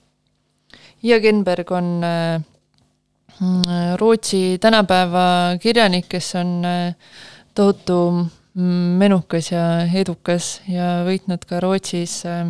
[1.03, 2.41] Iia Genberg on äh,
[3.95, 6.95] Rootsi tänapäeva kirjanik, kes on äh,
[7.55, 8.27] tohutu
[8.57, 9.63] menukas ja
[9.99, 12.47] edukas ja võitnud ka Rootsis äh,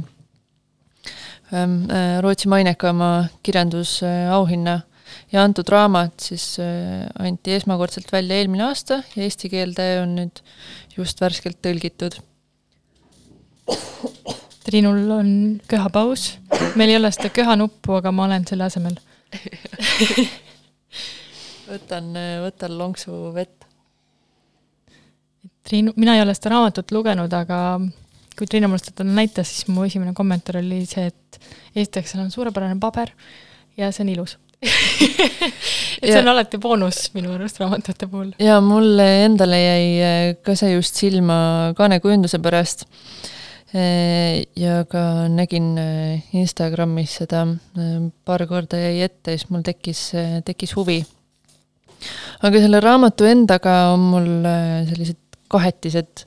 [1.51, 4.79] ähm, äh, Rootsi mainekama kirjandusauhinna
[5.31, 6.57] ja antud raamat siis
[7.19, 10.41] anti esmakordselt välja eelmine aasta ja eesti keelde on nüüd
[10.97, 12.17] just värskelt tõlgitud.
[14.67, 15.29] Triinul on
[15.67, 16.33] köhapaus,
[16.75, 18.97] meil ei ole seda köhanuppu, aga ma olen selle asemel
[21.71, 22.11] võtan,
[22.43, 23.56] võtan lonksu vett.
[25.68, 27.59] Triinu, mina ei ole seda raamatut lugenud, aga
[28.38, 31.39] kui Triinu mulle seda näitas, siis mu esimene kommentaar oli see, et
[31.76, 33.11] esiteks seal on suurepärane paber
[33.78, 34.38] ja see on ilus
[36.01, 38.32] et see on alati boonus minu arust raamatute puhul.
[38.41, 42.88] ja mulle endale jäi eh, ka see just silma kaanekujunduse pärast.
[43.78, 47.43] Eh, ja ka nägin eh, Instagramis seda
[48.26, 50.09] paar korda jäi ette, siis mul tekkis,
[50.47, 51.01] tekkis huvi
[52.47, 54.30] aga selle raamatu endaga on mul
[54.89, 55.20] sellised
[55.51, 56.25] kahetised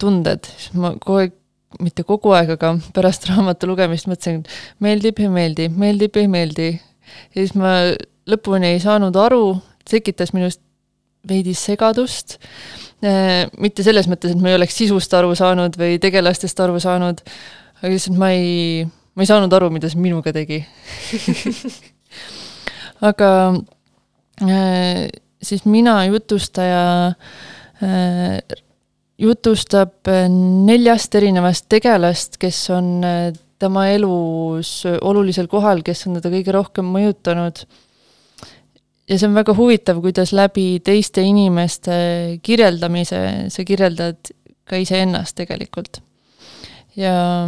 [0.00, 1.36] tunded, siis ma kogu aeg,
[1.82, 4.42] mitte kogu aeg, aga pärast raamatu lugemist mõtlesin,
[4.84, 6.68] meeldib, ei meeldi, meeldib, ei meeldi.
[7.32, 7.74] ja siis ma
[8.28, 9.56] lõpuni ei saanud aru,
[9.88, 10.60] tekitas minust
[11.28, 12.38] veidi segadust,
[13.04, 17.22] äh, mitte selles mõttes, et ma ei oleks sisust aru saanud või tegelastest aru saanud,
[17.80, 18.82] aga lihtsalt ma ei,
[19.14, 20.62] ma ei saanud aru, mida see minuga tegi.
[23.02, 23.28] Aga
[24.40, 25.08] Äh,
[25.42, 27.14] siis mina jutustaja äh,
[29.22, 30.10] jutustab
[30.66, 36.88] neljast erinevast tegelast, kes on äh, tema elus olulisel kohal, kes on teda kõige rohkem
[36.94, 37.64] mõjutanud.
[39.08, 44.32] ja see on väga huvitav, kuidas läbi teiste inimeste kirjeldamise sa kirjeldad
[44.64, 46.00] ka iseennast tegelikult.
[46.96, 47.46] ja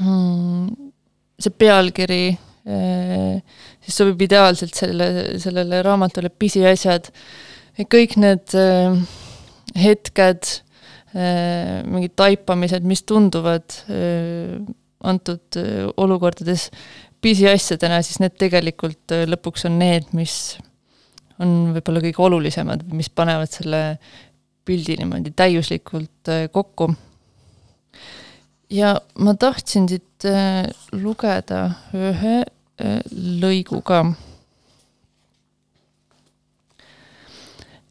[0.00, 0.74] mm,
[1.38, 2.24] see pealkiri
[2.66, 5.06] siis sobib ideaalselt selle,
[5.38, 7.12] sellele raamatule Pisiasjad.
[7.84, 8.96] Kõik need äh,
[9.76, 10.50] hetked
[11.12, 14.56] äh,, mingid taipamised, mis tunduvad äh,
[15.06, 15.58] antud
[16.00, 16.70] olukordades
[17.22, 20.56] pisiasjadena, siis need tegelikult lõpuks on need, mis
[21.42, 23.82] on võib-olla kõige olulisemad, mis panevad selle
[24.66, 26.88] pildi niimoodi täiuslikult kokku.
[28.72, 30.26] ja ma tahtsin siit
[30.96, 32.40] lugeda ühe
[32.76, 33.00] Äh,
[33.40, 34.02] lõiguga.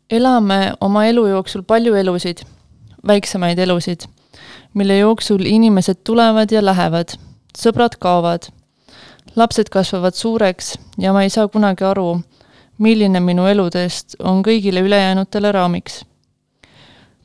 [0.09, 2.43] Elame oma elu jooksul palju elusid,
[3.07, 4.05] väiksemaid elusid,
[4.73, 7.15] mille jooksul inimesed tulevad ja lähevad,
[7.57, 8.49] sõbrad kaovad,
[9.35, 12.19] lapsed kasvavad suureks ja ma ei saa kunagi aru,
[12.77, 16.03] milline minu eludest on kõigile ülejäänutele raamiks.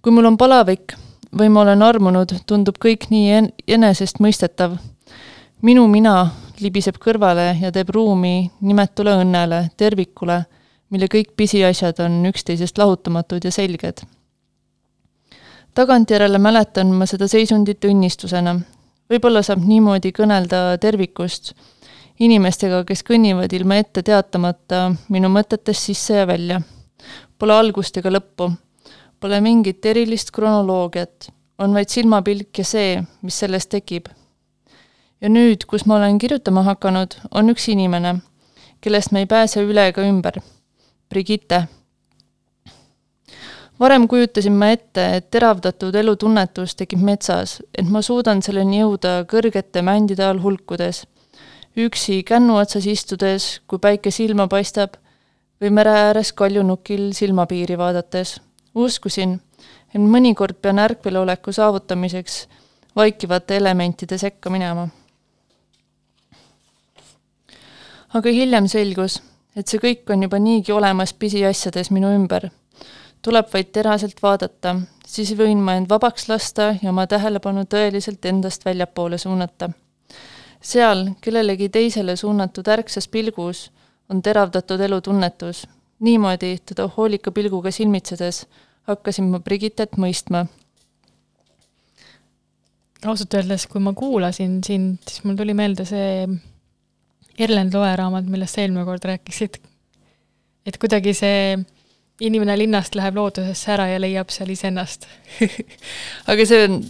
[0.02, 0.94] kui mul on palavik
[1.36, 4.78] või ma olen armunud, tundub kõik nii en-, enesestmõistetav.
[5.62, 10.44] minu mina libiseb kõrvale ja teeb ruumi nimetule õnnele, tervikule,
[10.91, 14.03] mille kõik pisiasjad on üksteisest lahutamatud ja selged.
[15.74, 18.61] tagantjärele mäletan ma seda seisundit õnnistusena.
[19.11, 21.55] võib-olla saab niimoodi kõnelda tervikust,
[22.18, 26.61] inimestega, kes kõnnivad ilma ette teatamata minu mõtetest sisse ja välja.
[27.38, 28.53] Pole algust ega lõppu,
[29.20, 34.09] pole mingit erilist kronoloogiat, on vaid silmapilk ja see, mis sellest tekib
[35.20, 38.16] ja nüüd, kus ma olen kirjutama hakanud, on üks inimene,
[38.80, 40.41] kellest me ei pääse üle ega ümber.
[41.11, 41.68] Brigitte.
[43.80, 49.82] varem kujutasin ma ette, et teravdatud elutunnetus tekib metsas, et ma suudan selleni jõuda kõrgete
[49.82, 51.06] mändide all hulkudes,
[51.76, 54.94] üksi kännu otsas istudes, kui päike silma paistab,
[55.61, 58.40] või mere ääres kaljunukil silmapiiri vaadates.
[58.74, 59.40] uskusin,
[59.94, 62.46] et mõnikord pean ärkveloleku saavutamiseks
[62.96, 64.88] vaikivate elementide sekka minema
[68.14, 69.20] aga hiljem selgus,
[69.57, 72.51] et see kõik on juba niigi olemas pisiasjades minu ümber.
[73.22, 74.76] tuleb vaid teraselt vaadata,
[75.07, 79.70] siis võin ma end vabaks lasta ja oma tähelepanu tõeliselt endast väljapoole suunata.
[80.61, 83.70] seal kellelegi teisele suunatud ärksas pilgus
[84.09, 85.66] on teravdatud elutunnetus.
[86.01, 88.46] niimoodi teda hoolika pilguga silmitsedes
[88.82, 90.46] hakkasin ma Brigittet mõistma
[93.07, 96.26] ausalt öeldes, kui ma kuulasin sind, siis mul tuli meelde see
[97.41, 99.61] Erlend Loe raamat, millest sa eelmine kord rääkisid.
[100.66, 101.57] et kuidagi see
[102.20, 105.07] inimene linnast läheb loodusesse ära ja leiab seal iseennast
[106.30, 106.82] aga see on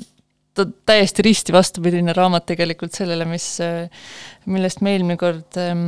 [0.87, 3.47] täiesti risti vastupidine raamat tegelikult sellele, mis,
[4.51, 5.87] millest me eelmine kord ähm,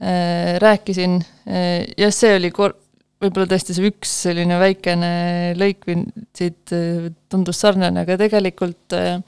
[0.00, 2.78] äh, rääkisin äh,, jah, see oli kor-,
[3.22, 5.10] võib-olla tõesti see üks selline väikene
[5.58, 6.04] lõik või
[6.36, 9.18] siit äh, tundus sarnane, aga tegelikult äh,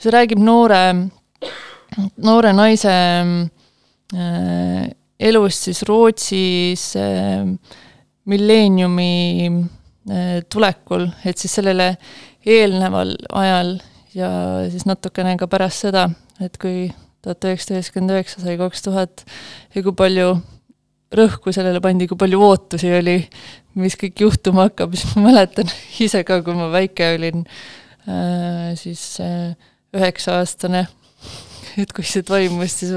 [0.00, 0.82] see räägib noore,
[1.98, 2.94] noore naise
[4.14, 4.86] äh,
[5.20, 7.46] elust siis Rootsis äh,
[8.30, 9.12] milleeniumi
[9.50, 11.94] äh, tulekul, et siis sellele
[12.46, 13.76] eelneval ajal
[14.16, 14.30] ja
[14.70, 16.08] siis natukene ka pärast seda,
[16.42, 16.88] et kui
[17.20, 19.24] tuhat üheksasada üheksakümmend üheksa sai kaks tuhat
[19.74, 20.32] ja kui palju
[21.10, 23.18] rõhku sellele pandi, kui palju ootusi oli,
[23.82, 25.68] mis kõik juhtuma hakkab, siis ma mäletan
[26.06, 27.44] ise ka, kui ma väike olin
[28.80, 29.02] siis
[29.94, 30.86] üheksa-aastane,
[31.82, 32.92] et kui see toimus, siis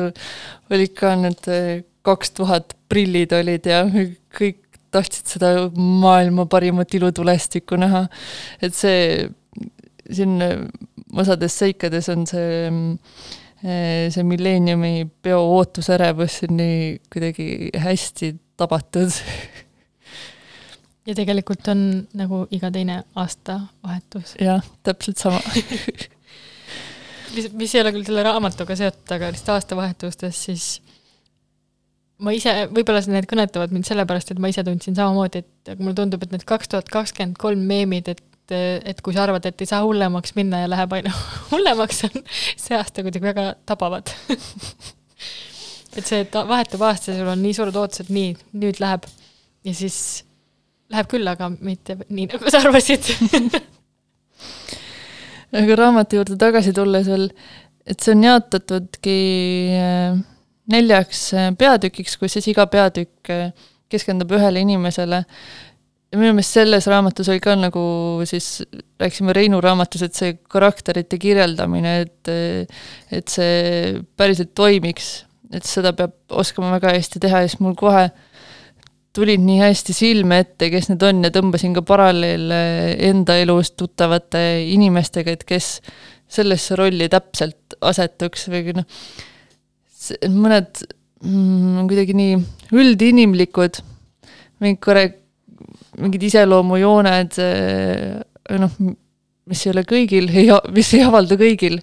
[0.74, 4.60] olid ka need äh, kaks tuhat prillid olid ja kõik
[4.94, 8.08] tahtsid seda maailma parimat ilutulestikku näha.
[8.62, 9.30] et see,
[10.10, 10.36] siin
[11.14, 12.68] osades seikades on see
[13.64, 17.46] Eh, see milleeniumi peo ootusärevus nii kuidagi
[17.80, 19.14] hästi tabatud.
[21.08, 24.36] ja tegelikult on nagu iga teine aastavahetus.
[24.44, 25.40] jah, täpselt sama
[27.34, 30.68] mis, ei ole küll selle raamatuga seotud, aga lihtsalt aastavahetustes siis
[32.24, 36.24] ma ise, võib-olla need kõnetavad mind sellepärast, et ma ise tundsin samamoodi, et mulle tundub,
[36.24, 39.84] et need kaks tuhat kakskümmend kolm meemid, et, et kui sa arvad, et ei saa
[39.86, 41.14] hullemaks minna ja läheb aina
[41.52, 44.14] hullemaks, on see aasta kuidagi väga tabavad.
[45.94, 49.04] Et see, et vahetub aasta, sul on nii suured ootused, nii, nüüd läheb.
[49.62, 49.98] Ja siis
[50.90, 53.12] läheb küll, aga mitte nii, nagu sa arvasid
[55.54, 57.28] aga raamatu juurde tagasi tulles veel,
[57.86, 59.18] et see on jaotatudki
[59.78, 60.16] äh,
[60.74, 63.52] neljaks äh, peatükiks, kus siis iga peatükk äh,
[63.92, 65.24] keskendub ühele inimesele.
[66.14, 67.84] Ja minu meelest selles raamatus oli ka nagu
[68.30, 68.62] siis,
[69.02, 72.34] rääkisime Reinu raamatus, et see karakterite kirjeldamine, et
[73.14, 75.24] et see päriselt toimiks,
[75.54, 78.12] et seda peab oskama väga hästi teha ja siis mul kohe
[79.14, 82.60] tulid nii hästi silme ette, kes need on ja tõmbasin ka paralleele
[83.10, 84.42] enda elus tuttavate
[84.74, 85.78] inimestega, et kes
[86.34, 88.88] sellesse rolli täpselt asetuks või noh,
[90.34, 90.82] mõned
[91.22, 92.40] mm, on kuidagi nii
[92.74, 93.84] üldinimlikud,
[94.64, 95.06] mingi korra
[96.02, 98.78] mingid iseloomujooned, eh, noh,
[99.50, 101.80] mis ei ole kõigil, ei, mis ei avaldu kõigil.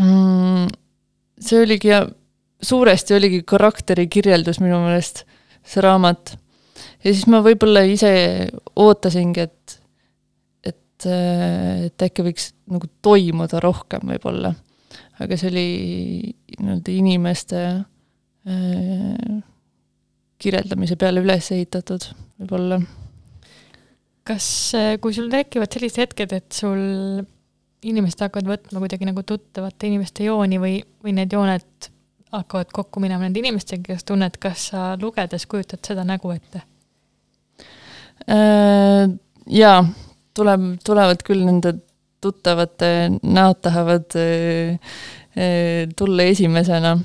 [0.00, 0.68] Mm,
[1.42, 2.02] see oligi ja
[2.62, 5.24] suuresti oligi karakteri kirjeldus minu meelest,
[5.66, 6.36] see raamat.
[7.04, 8.12] ja siis ma võib-olla ise
[8.78, 9.76] ootasingi, et,
[10.66, 14.54] et, et äkki võiks nagu toimuda rohkem võib-olla.
[15.22, 15.68] aga see oli
[16.58, 17.62] nii-öelda inimeste
[18.48, 19.42] äh,
[20.42, 22.10] kirjeldamise peale üles ehitatud
[22.40, 22.80] võib-olla.
[24.26, 24.48] kas,
[24.78, 27.24] äh, kui sul tekivad sellised hetked, et sul
[27.86, 31.90] inimesed hakkavad võtma kuidagi nagu tuttavate inimeste jooni või, või need jooned
[32.34, 36.62] hakkavad kokku minema nende inimestega, kes tunned, kas sa lugedes kujutad seda nägu ette?
[38.26, 39.06] Äh,
[39.52, 39.80] jaa,
[40.36, 41.76] tuleb, tulevad küll nende
[42.24, 42.90] tuttavate
[43.22, 44.78] näod tahavad äh,
[45.96, 46.96] tulla esimesena,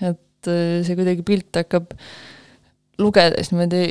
[0.00, 1.92] et see kuidagi pilt hakkab
[3.02, 3.84] lugedes niimoodi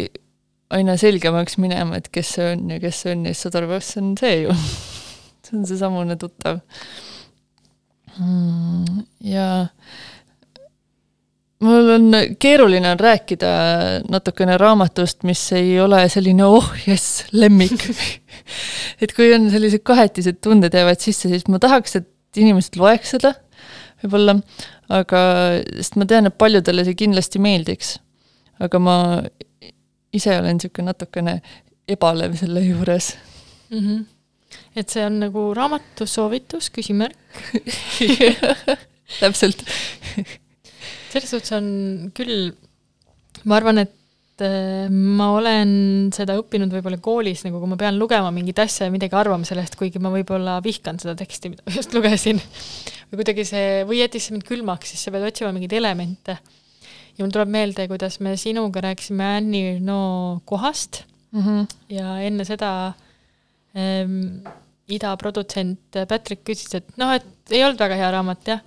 [0.71, 3.79] aina selgemaks minema, et kes see on ja kes see on ja siis saad aru,
[3.83, 4.55] see on see ju
[5.45, 6.61] see on seesamune tuttav
[8.17, 9.03] mm,.
[9.27, 9.47] ja
[11.61, 12.07] mul on,
[12.41, 13.51] keeruline on rääkida
[14.09, 17.85] natukene raamatust, mis ei ole selline oh jess, lemmik
[19.01, 23.33] et kui on sellised kahetised tunded jäävad sisse, siis ma tahaks, et inimesed loeks seda,
[24.01, 24.37] võib-olla,
[24.91, 25.21] aga,
[25.77, 27.97] sest ma tean, et paljudele see kindlasti meeldiks.
[28.61, 28.95] aga ma
[30.13, 31.39] ise olen niisugune natukene
[31.89, 33.15] ebalev selle juures
[33.69, 33.79] mm.
[33.79, 34.03] -hmm.
[34.75, 37.17] et see on nagu raamatu soovitus, küsimärk
[39.21, 39.63] täpselt
[41.11, 41.65] selles suhtes on
[42.17, 42.51] küll,
[43.43, 45.73] ma arvan, et äh, ma olen
[46.15, 49.75] seda õppinud võib-olla koolis, nagu kui ma pean lugema mingit asja ja midagi arvama sellest,
[49.79, 52.41] kuigi ma võib-olla vihkan seda teksti, mida ma just lugesin.
[53.11, 56.39] või kuidagi see, või jättis see mind külmaks, siis sa pead otsima mingeid elemente
[57.17, 61.67] ja mul tuleb meelde, kuidas me sinuga rääkisime Annie no kohast mm -hmm.
[61.89, 62.93] ja enne seda
[63.75, 64.43] ähm,
[64.87, 68.61] idaprodutsent Patrick küsis, et noh, et ei olnud väga hea raamat jah,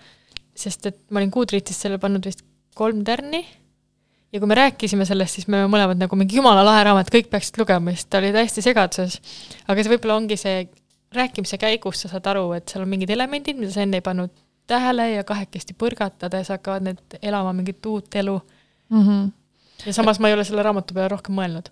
[0.57, 2.45] sest et ma olin Goodreadsist sellele pannud vist
[2.75, 3.43] kolm tärni
[4.35, 7.61] ja kui me rääkisime sellest, siis me mõlemad nagu mingi jumala lahe raamat, kõik peaksid
[7.61, 9.21] lugema, siis ta oli täiesti segaduses.
[9.69, 10.65] aga see võib-olla ongi see
[11.15, 14.33] rääkimise käigus sa saad aru, et seal on mingid elemendid, mida sa enne ei pannud
[14.67, 18.39] tähele ja kahekesti põrgatades hakkavad need elama mingit uut elu
[18.89, 19.03] mm.
[19.03, 19.31] -hmm.
[19.87, 21.69] ja samas ma ei ole selle raamatu peale rohkem mõelnud.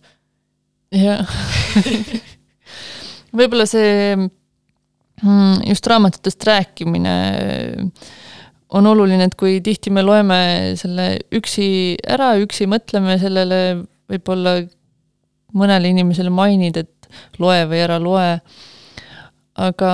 [0.92, 1.26] jah
[3.38, 7.14] võib-olla see mm, just raamatutest rääkimine
[8.72, 10.38] on oluline, et kui tihti me loeme
[10.80, 13.58] selle üksi ära, üksi mõtleme sellele,
[14.10, 14.62] võib-olla
[15.58, 17.08] mõnele inimesele mainid, et
[17.42, 18.30] loe või ära loe,
[19.60, 19.92] aga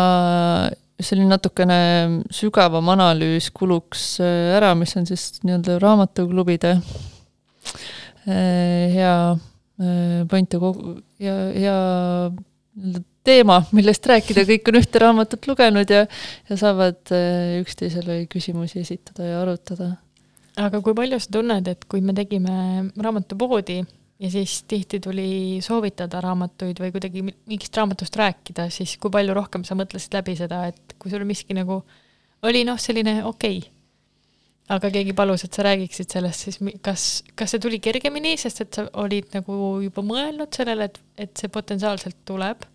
[0.98, 1.78] selline natukene
[2.34, 6.82] sügavam analüüs kuluks äh, ära, mis on siis nii-öelda raamatuklubide äh,
[8.94, 10.50] hea äh, point
[11.22, 11.78] ja hea
[12.78, 16.04] nii-öelda teema, millest rääkida, kõik on ühte raamatut lugenud ja,
[16.48, 17.12] ja saavad
[17.60, 19.92] üksteisele küsimusi esitada ja arutada.
[20.58, 23.82] aga kui palju sa tunned, et kui me tegime raamatupoodi
[24.18, 29.64] ja siis tihti tuli soovitada raamatuid või kuidagi mingist raamatust rääkida, siis kui palju rohkem
[29.64, 31.82] sa mõtlesid läbi seda, et kui sul miski nagu
[32.48, 33.74] oli noh, selline okei okay.,
[34.68, 37.04] aga keegi palus, et sa räägiksid sellest, siis kas,
[37.38, 41.52] kas see tuli kergemini, sest et sa olid nagu juba mõelnud sellele, et, et see
[41.52, 42.66] potentsiaalselt tuleb?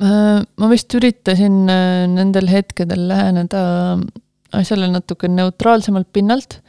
[0.00, 3.62] Äh, ma vist üritasin äh, nendel hetkedel läheneda
[4.56, 6.60] asjale natuke neutraalsemalt pinnalt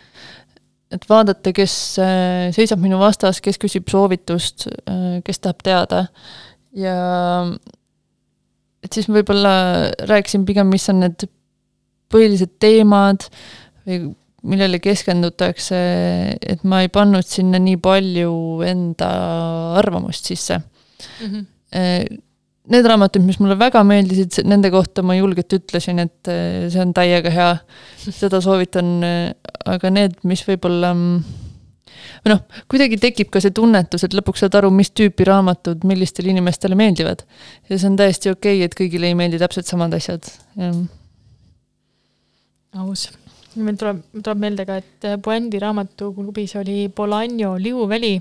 [0.91, 1.73] et vaadata, kes
[2.03, 6.01] äh, seisab minu vastas, kes küsib soovitust, äh, kes tahab teada
[6.75, 6.95] ja
[8.81, 9.53] et siis võib-olla
[10.09, 11.27] rääkisin pigem, mis on need
[12.11, 13.27] põhilised teemad
[13.87, 14.11] või
[14.51, 15.77] millele keskendutakse,
[16.41, 18.33] et ma ei pannud sinna nii palju
[18.65, 19.09] enda
[19.79, 21.31] arvamust sisse mm.
[21.31, 22.27] -hmm
[22.71, 26.93] need raamatud, mis mulle väga meeldisid, nende kohta ma julgelt ütlesin, et eh, see on
[26.95, 27.51] täiega hea,
[28.07, 30.93] seda soovitan, eh, aga need, mis võib-olla
[32.21, 32.41] või noh,
[32.71, 37.25] kuidagi tekib ka see tunnetus, et lõpuks saad aru, mis tüüpi raamatud millistele inimestele meeldivad.
[37.69, 40.27] ja see on täiesti okei okay,, et kõigile ei meeldi täpselt samad asjad.
[42.77, 43.09] aus.
[43.55, 48.19] meil tuleb, tuleb meelde ka, et Puändi raamatuklubis oli Bolaño Liuväli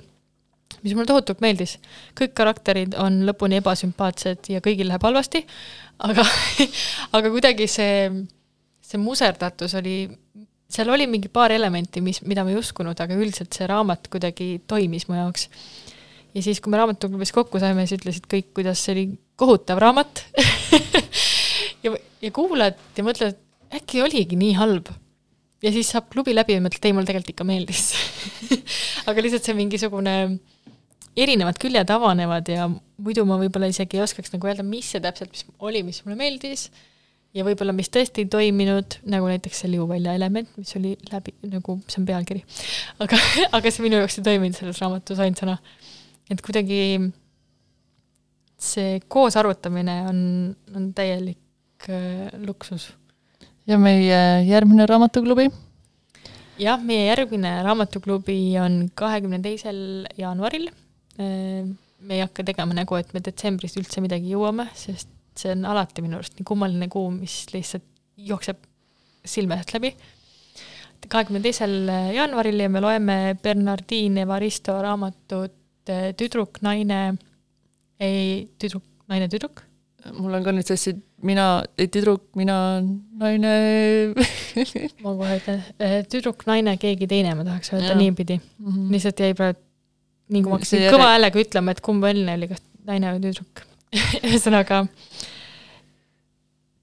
[0.83, 1.77] mis mulle tohutult meeldis.
[2.19, 5.43] kõik karakterid on lõpuni ebasümpaatsed ja kõigil läheb halvasti,
[6.07, 6.25] aga
[7.17, 8.09] aga kuidagi see,
[8.85, 9.97] see muserdatus oli,
[10.71, 14.53] seal oli mingi paar elementi, mis, mida ma ei uskunud, aga üldiselt see raamat kuidagi
[14.71, 15.49] toimis mu jaoks.
[16.35, 19.07] ja siis, kui me raamatuklubis kokku saime, siis ütlesid kõik, kuidas see oli
[19.41, 20.25] kohutav raamat
[21.85, 23.39] ja, ja kuulad ja mõtled,
[23.71, 24.91] äkki oligi nii halb
[25.61, 27.91] ja siis saab klubi läbi ja mõtled, ei, mulle tegelikult ikka meeldis
[29.11, 30.15] aga lihtsalt see mingisugune
[31.17, 32.69] erinevad küljed avanevad ja
[33.01, 36.19] muidu ma võib-olla isegi ei oskaks nagu öelda, mis see täpselt mis oli, mis mulle
[36.21, 36.69] meeldis,
[37.37, 41.79] ja võib-olla mis tõesti ei toiminud, nagu näiteks see liuvälja element, mis oli läbi, nagu
[41.87, 42.43] see on pealkiri.
[43.03, 43.19] aga,
[43.57, 45.59] aga see minu jaoks ei toiminud selles raamatus ainsana.
[46.31, 46.81] et kuidagi
[48.61, 50.21] see koos arutamine on,
[50.77, 52.93] on täielik äh, luksus.
[53.67, 55.49] ja meie järgmine raamatuklubi?
[56.61, 60.71] jah, meie järgmine raamatuklubi on kahekümne teisel jaanuaril
[61.19, 66.05] me ei hakka tegema nägu, et me detsembris üldse midagi jõuame, sest see on alati
[66.05, 67.87] minu arust nii kummaline kuu, mis lihtsalt
[68.31, 68.61] jookseb
[69.25, 69.95] silme eest läbi.
[71.09, 77.17] kahekümne teisel jaanuaril ja me loeme Bernardine Evaristo raamatut eh, Tüdruk, naine,
[78.01, 79.65] ei, tüdruk, naine, tüdruk.
[80.17, 80.95] mul on ka nüüd sassi,
[81.25, 82.59] mina, ei tüdruk, mina,
[83.21, 83.55] naine
[85.05, 88.71] ma kohe ütlen, eh, tüdruk, naine, keegi teine, ma tahaks öelda niipidi mm.
[88.71, 88.93] -hmm.
[88.93, 89.70] lihtsalt jäi praegu
[90.31, 93.65] nii kui ma hakkasin kõva häälega ütlema, et kumb enne oli, kas naine või tüdruk.
[94.27, 94.85] Ühesõnaga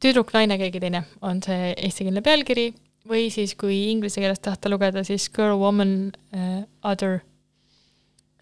[0.04, 2.70] tüdruk, naine, keegi teine on see eestikeelne pealkiri.
[3.08, 5.94] Või siis, kui inglise keeles tahta lugeda, siis girl, woman
[6.36, 7.22] uh,, other.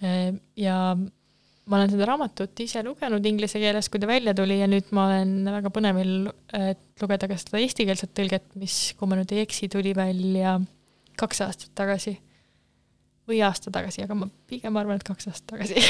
[0.02, 0.34] Uh,.
[0.58, 0.96] ja
[1.66, 5.08] ma olen seda raamatut ise lugenud inglise keeles, kui ta välja tuli ja nüüd ma
[5.10, 6.16] olen väga põnevil,
[6.58, 10.60] et lugeda ka seda eestikeelset tõlget, mis, kui ma nüüd ei eksi, tuli välja
[11.18, 12.18] kaks aastat tagasi
[13.30, 15.82] või aasta tagasi, aga ma pigem arvan, et kaks aastat tagasi.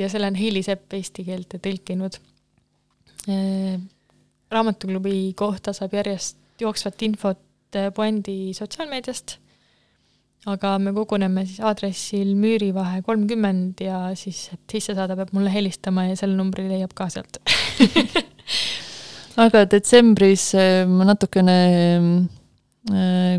[0.00, 2.14] Ja selle on Heili Sepp eesti keelde tõlkinud.
[3.28, 3.74] Äh,
[4.48, 9.34] raamatuklubi kohta saab järjest jooksvat infot äh, Puändi sotsiaalmeediast,
[10.48, 16.06] aga me koguneme siis aadressil Müürivahe kolmkümmend ja siis, et sisse saada, peab mulle helistama
[16.08, 17.42] ja selle numbri leiab ka sealt.
[19.44, 21.58] Aga detsembris äh, ma natukene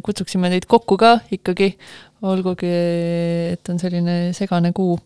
[0.06, 1.74] kutsuksime teid kokku ka ikkagi,
[2.28, 2.70] olgugi
[3.56, 4.97] et on selline segane kuu.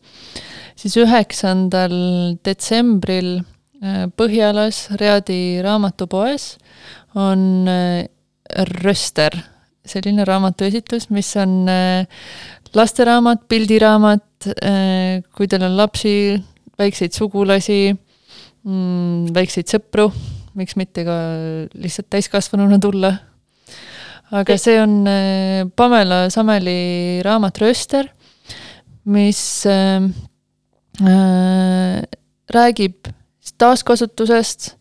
[0.75, 1.95] siis üheksandal
[2.43, 6.55] detsembril äh, Põhjalas Riadi raamatupoes
[7.15, 8.05] on äh,
[8.83, 9.33] Röster,
[9.85, 12.05] selline raamatuesitlus, mis on äh,
[12.75, 14.49] lasteraamat, pildiraamat,
[15.33, 16.35] kui teil on lapsi,
[16.77, 17.95] väikseid sugulasi,
[18.67, 20.09] mm, väikseid sõpru,
[20.59, 21.15] miks mitte ka
[21.71, 23.13] lihtsalt täiskasvanuna tulla
[24.33, 28.09] aga see on äh, Pamela Sameli raamat Rööster,
[29.05, 30.01] mis äh,
[31.01, 32.01] äh,
[32.49, 33.11] räägib
[33.61, 34.73] taaskasutusest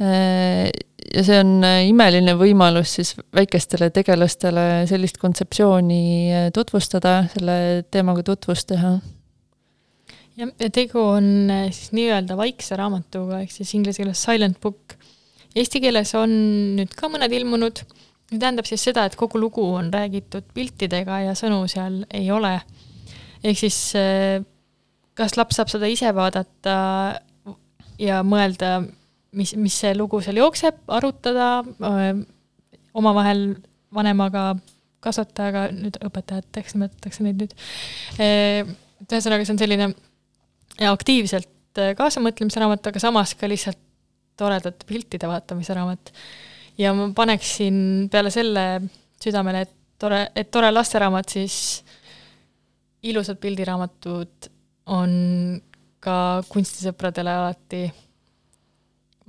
[0.00, 7.56] ja see on imeline võimalus siis väikestele tegelastele sellist kontseptsiooni tutvustada, selle
[7.92, 8.94] teemaga tutvust teha
[10.40, 14.96] jah, ja tegu on siis nii-öelda vaikse raamatuga, ehk siis inglise keeles silent book.
[15.54, 16.32] Eesti keeles on
[16.78, 17.84] nüüd ka mõned ilmunud,
[18.38, 22.60] tähendab siis seda, et kogu lugu on räägitud piltidega ja sõnu seal ei ole.
[23.42, 23.78] ehk siis
[25.18, 26.74] kas laps saab seda ise vaadata
[28.00, 28.80] ja mõelda,
[29.36, 31.60] mis, mis see lugu seal jookseb, arutada
[32.96, 33.44] omavahel
[33.94, 34.54] vanemaga,
[35.04, 37.54] kasvatajaga, nüüd õpetajateks nimetatakse neid nüüd.
[38.20, 39.90] et ühesõnaga, see on selline
[40.90, 43.80] aktiivselt kaasamõtlemise raamat, aga samas ka lihtsalt
[44.40, 46.12] toredate piltide vaatamise raamat.
[46.80, 48.66] Ja ma paneksin peale selle
[49.20, 51.56] südamele, et tore, et tore lasteraamat, siis
[53.06, 54.50] ilusad pildiraamatud
[54.90, 55.12] on
[56.00, 56.16] ka
[56.48, 57.82] kunstisõpradele alati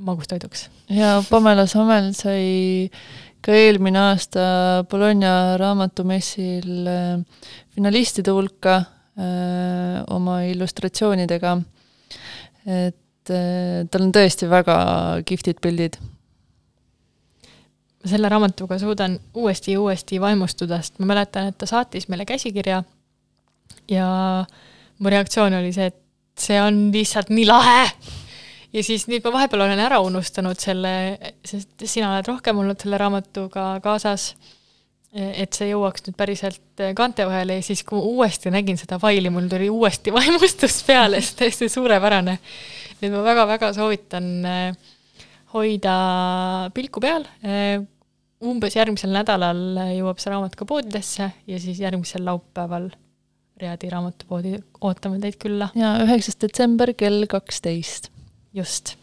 [0.02, 0.70] magustoiduks.
[0.89, 2.89] ja Pamela Sammel sai
[3.41, 4.43] ka eelmine aasta
[4.89, 7.45] Bologna raamatumessil äh,
[7.76, 11.58] finalistide hulka öö, äh, oma illustratsioonidega.
[12.66, 14.78] et öö, äh, tal on tõesti väga
[15.26, 15.97] kihvtid pildid.
[18.02, 22.26] Ma selle raamatuga suudan uuesti ja uuesti vaimustuda, sest ma mäletan, et ta saatis meile
[22.26, 22.84] käsikirja
[23.91, 24.08] ja
[24.99, 25.99] mu reaktsioon oli see, et
[26.39, 27.86] see on lihtsalt nii lahe.
[28.74, 30.93] ja siis nüüd ma vahepeal olen ära unustanud selle,
[31.45, 34.32] sest sina oled rohkem olnud selle raamatuga kaasas,
[35.12, 39.30] et see jõuaks nüüd päriselt kaante vahele ja siis, kui ma uuesti nägin seda faili,
[39.34, 42.38] mul tuli uuesti vaimustus peale, sest täiesti suurepärane.
[43.02, 44.93] nüüd ma väga-väga soovitan eh,
[45.56, 45.95] hoida
[46.74, 47.82] pilku peal, eh,
[48.42, 49.62] umbes järgmisel nädalal
[49.94, 52.89] jõuab see raamat ka poodidesse ja siis järgmisel laupäeval
[53.62, 55.68] Riadi raamatupoodi ootame teid külla.
[55.78, 58.10] ja üheksas detsember kell kaksteist.
[58.54, 58.96] just.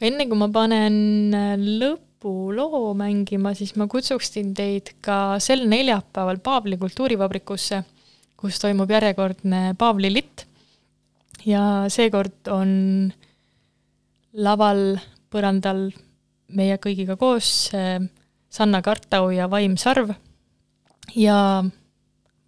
[0.00, 1.34] enne kui ma panen
[1.82, 7.82] lõpuloo mängima, siis ma kutsuksin teid ka sel neljapäeval Paavli kultuurivabrikusse,
[8.40, 10.46] kus toimub järjekordne Paavli litt.
[11.44, 13.12] ja seekord on
[14.32, 14.96] laval,
[15.28, 15.90] põrandal
[16.56, 17.70] meie kõigiga koos
[18.50, 20.10] Sanna Kartau ja Vaim Sarv
[21.14, 21.62] ja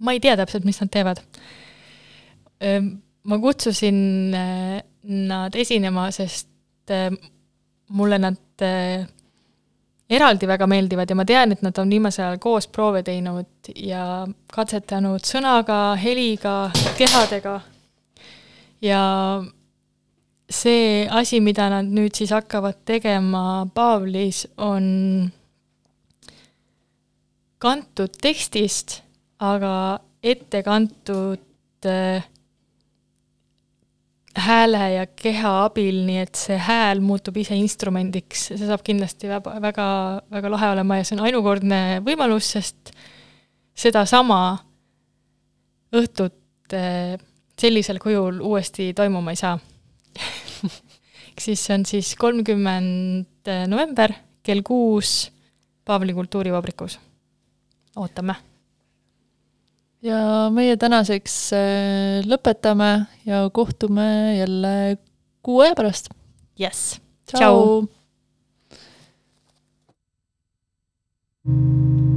[0.03, 1.23] ma ei tea täpselt, mis nad teevad.
[3.23, 7.11] ma kutsusin äh, nad esinema, sest äh,
[7.89, 9.07] mulle nad äh,
[10.11, 14.27] eraldi väga meeldivad ja ma tean, et nad on viimasel ajal koos proove teinud ja
[14.55, 17.61] katsetanud sõnaga, heliga, kehadega.
[18.83, 19.03] ja
[20.53, 25.31] see asi, mida nad nüüd siis hakkavad tegema Paavlis, on
[27.63, 29.01] kantud tekstist
[29.43, 29.75] aga
[30.23, 32.23] ette kantud äh,
[34.39, 39.57] hääle ja keha abil, nii et see hääl muutub ise instrumendiks, see saab kindlasti väga,
[39.65, 39.89] väga,
[40.33, 42.95] väga lahe olema ja see on ainukordne võimalus, sest
[43.75, 44.41] sedasama
[45.99, 47.19] õhtut äh,
[47.59, 49.59] sellisel kujul uuesti toimuma ei saa
[51.43, 55.31] siis see on siis kolmkümmend november kell kuus
[55.85, 56.99] Paavli kultuurivabrikus.
[57.97, 58.37] ootame
[60.03, 62.93] ja meie tänaseks äh, lõpetame
[63.27, 64.99] ja kohtume jälle
[65.43, 66.11] kuu aja pärast.
[66.59, 66.99] jess,
[67.31, 67.87] tšau,
[71.47, 72.12] tšau..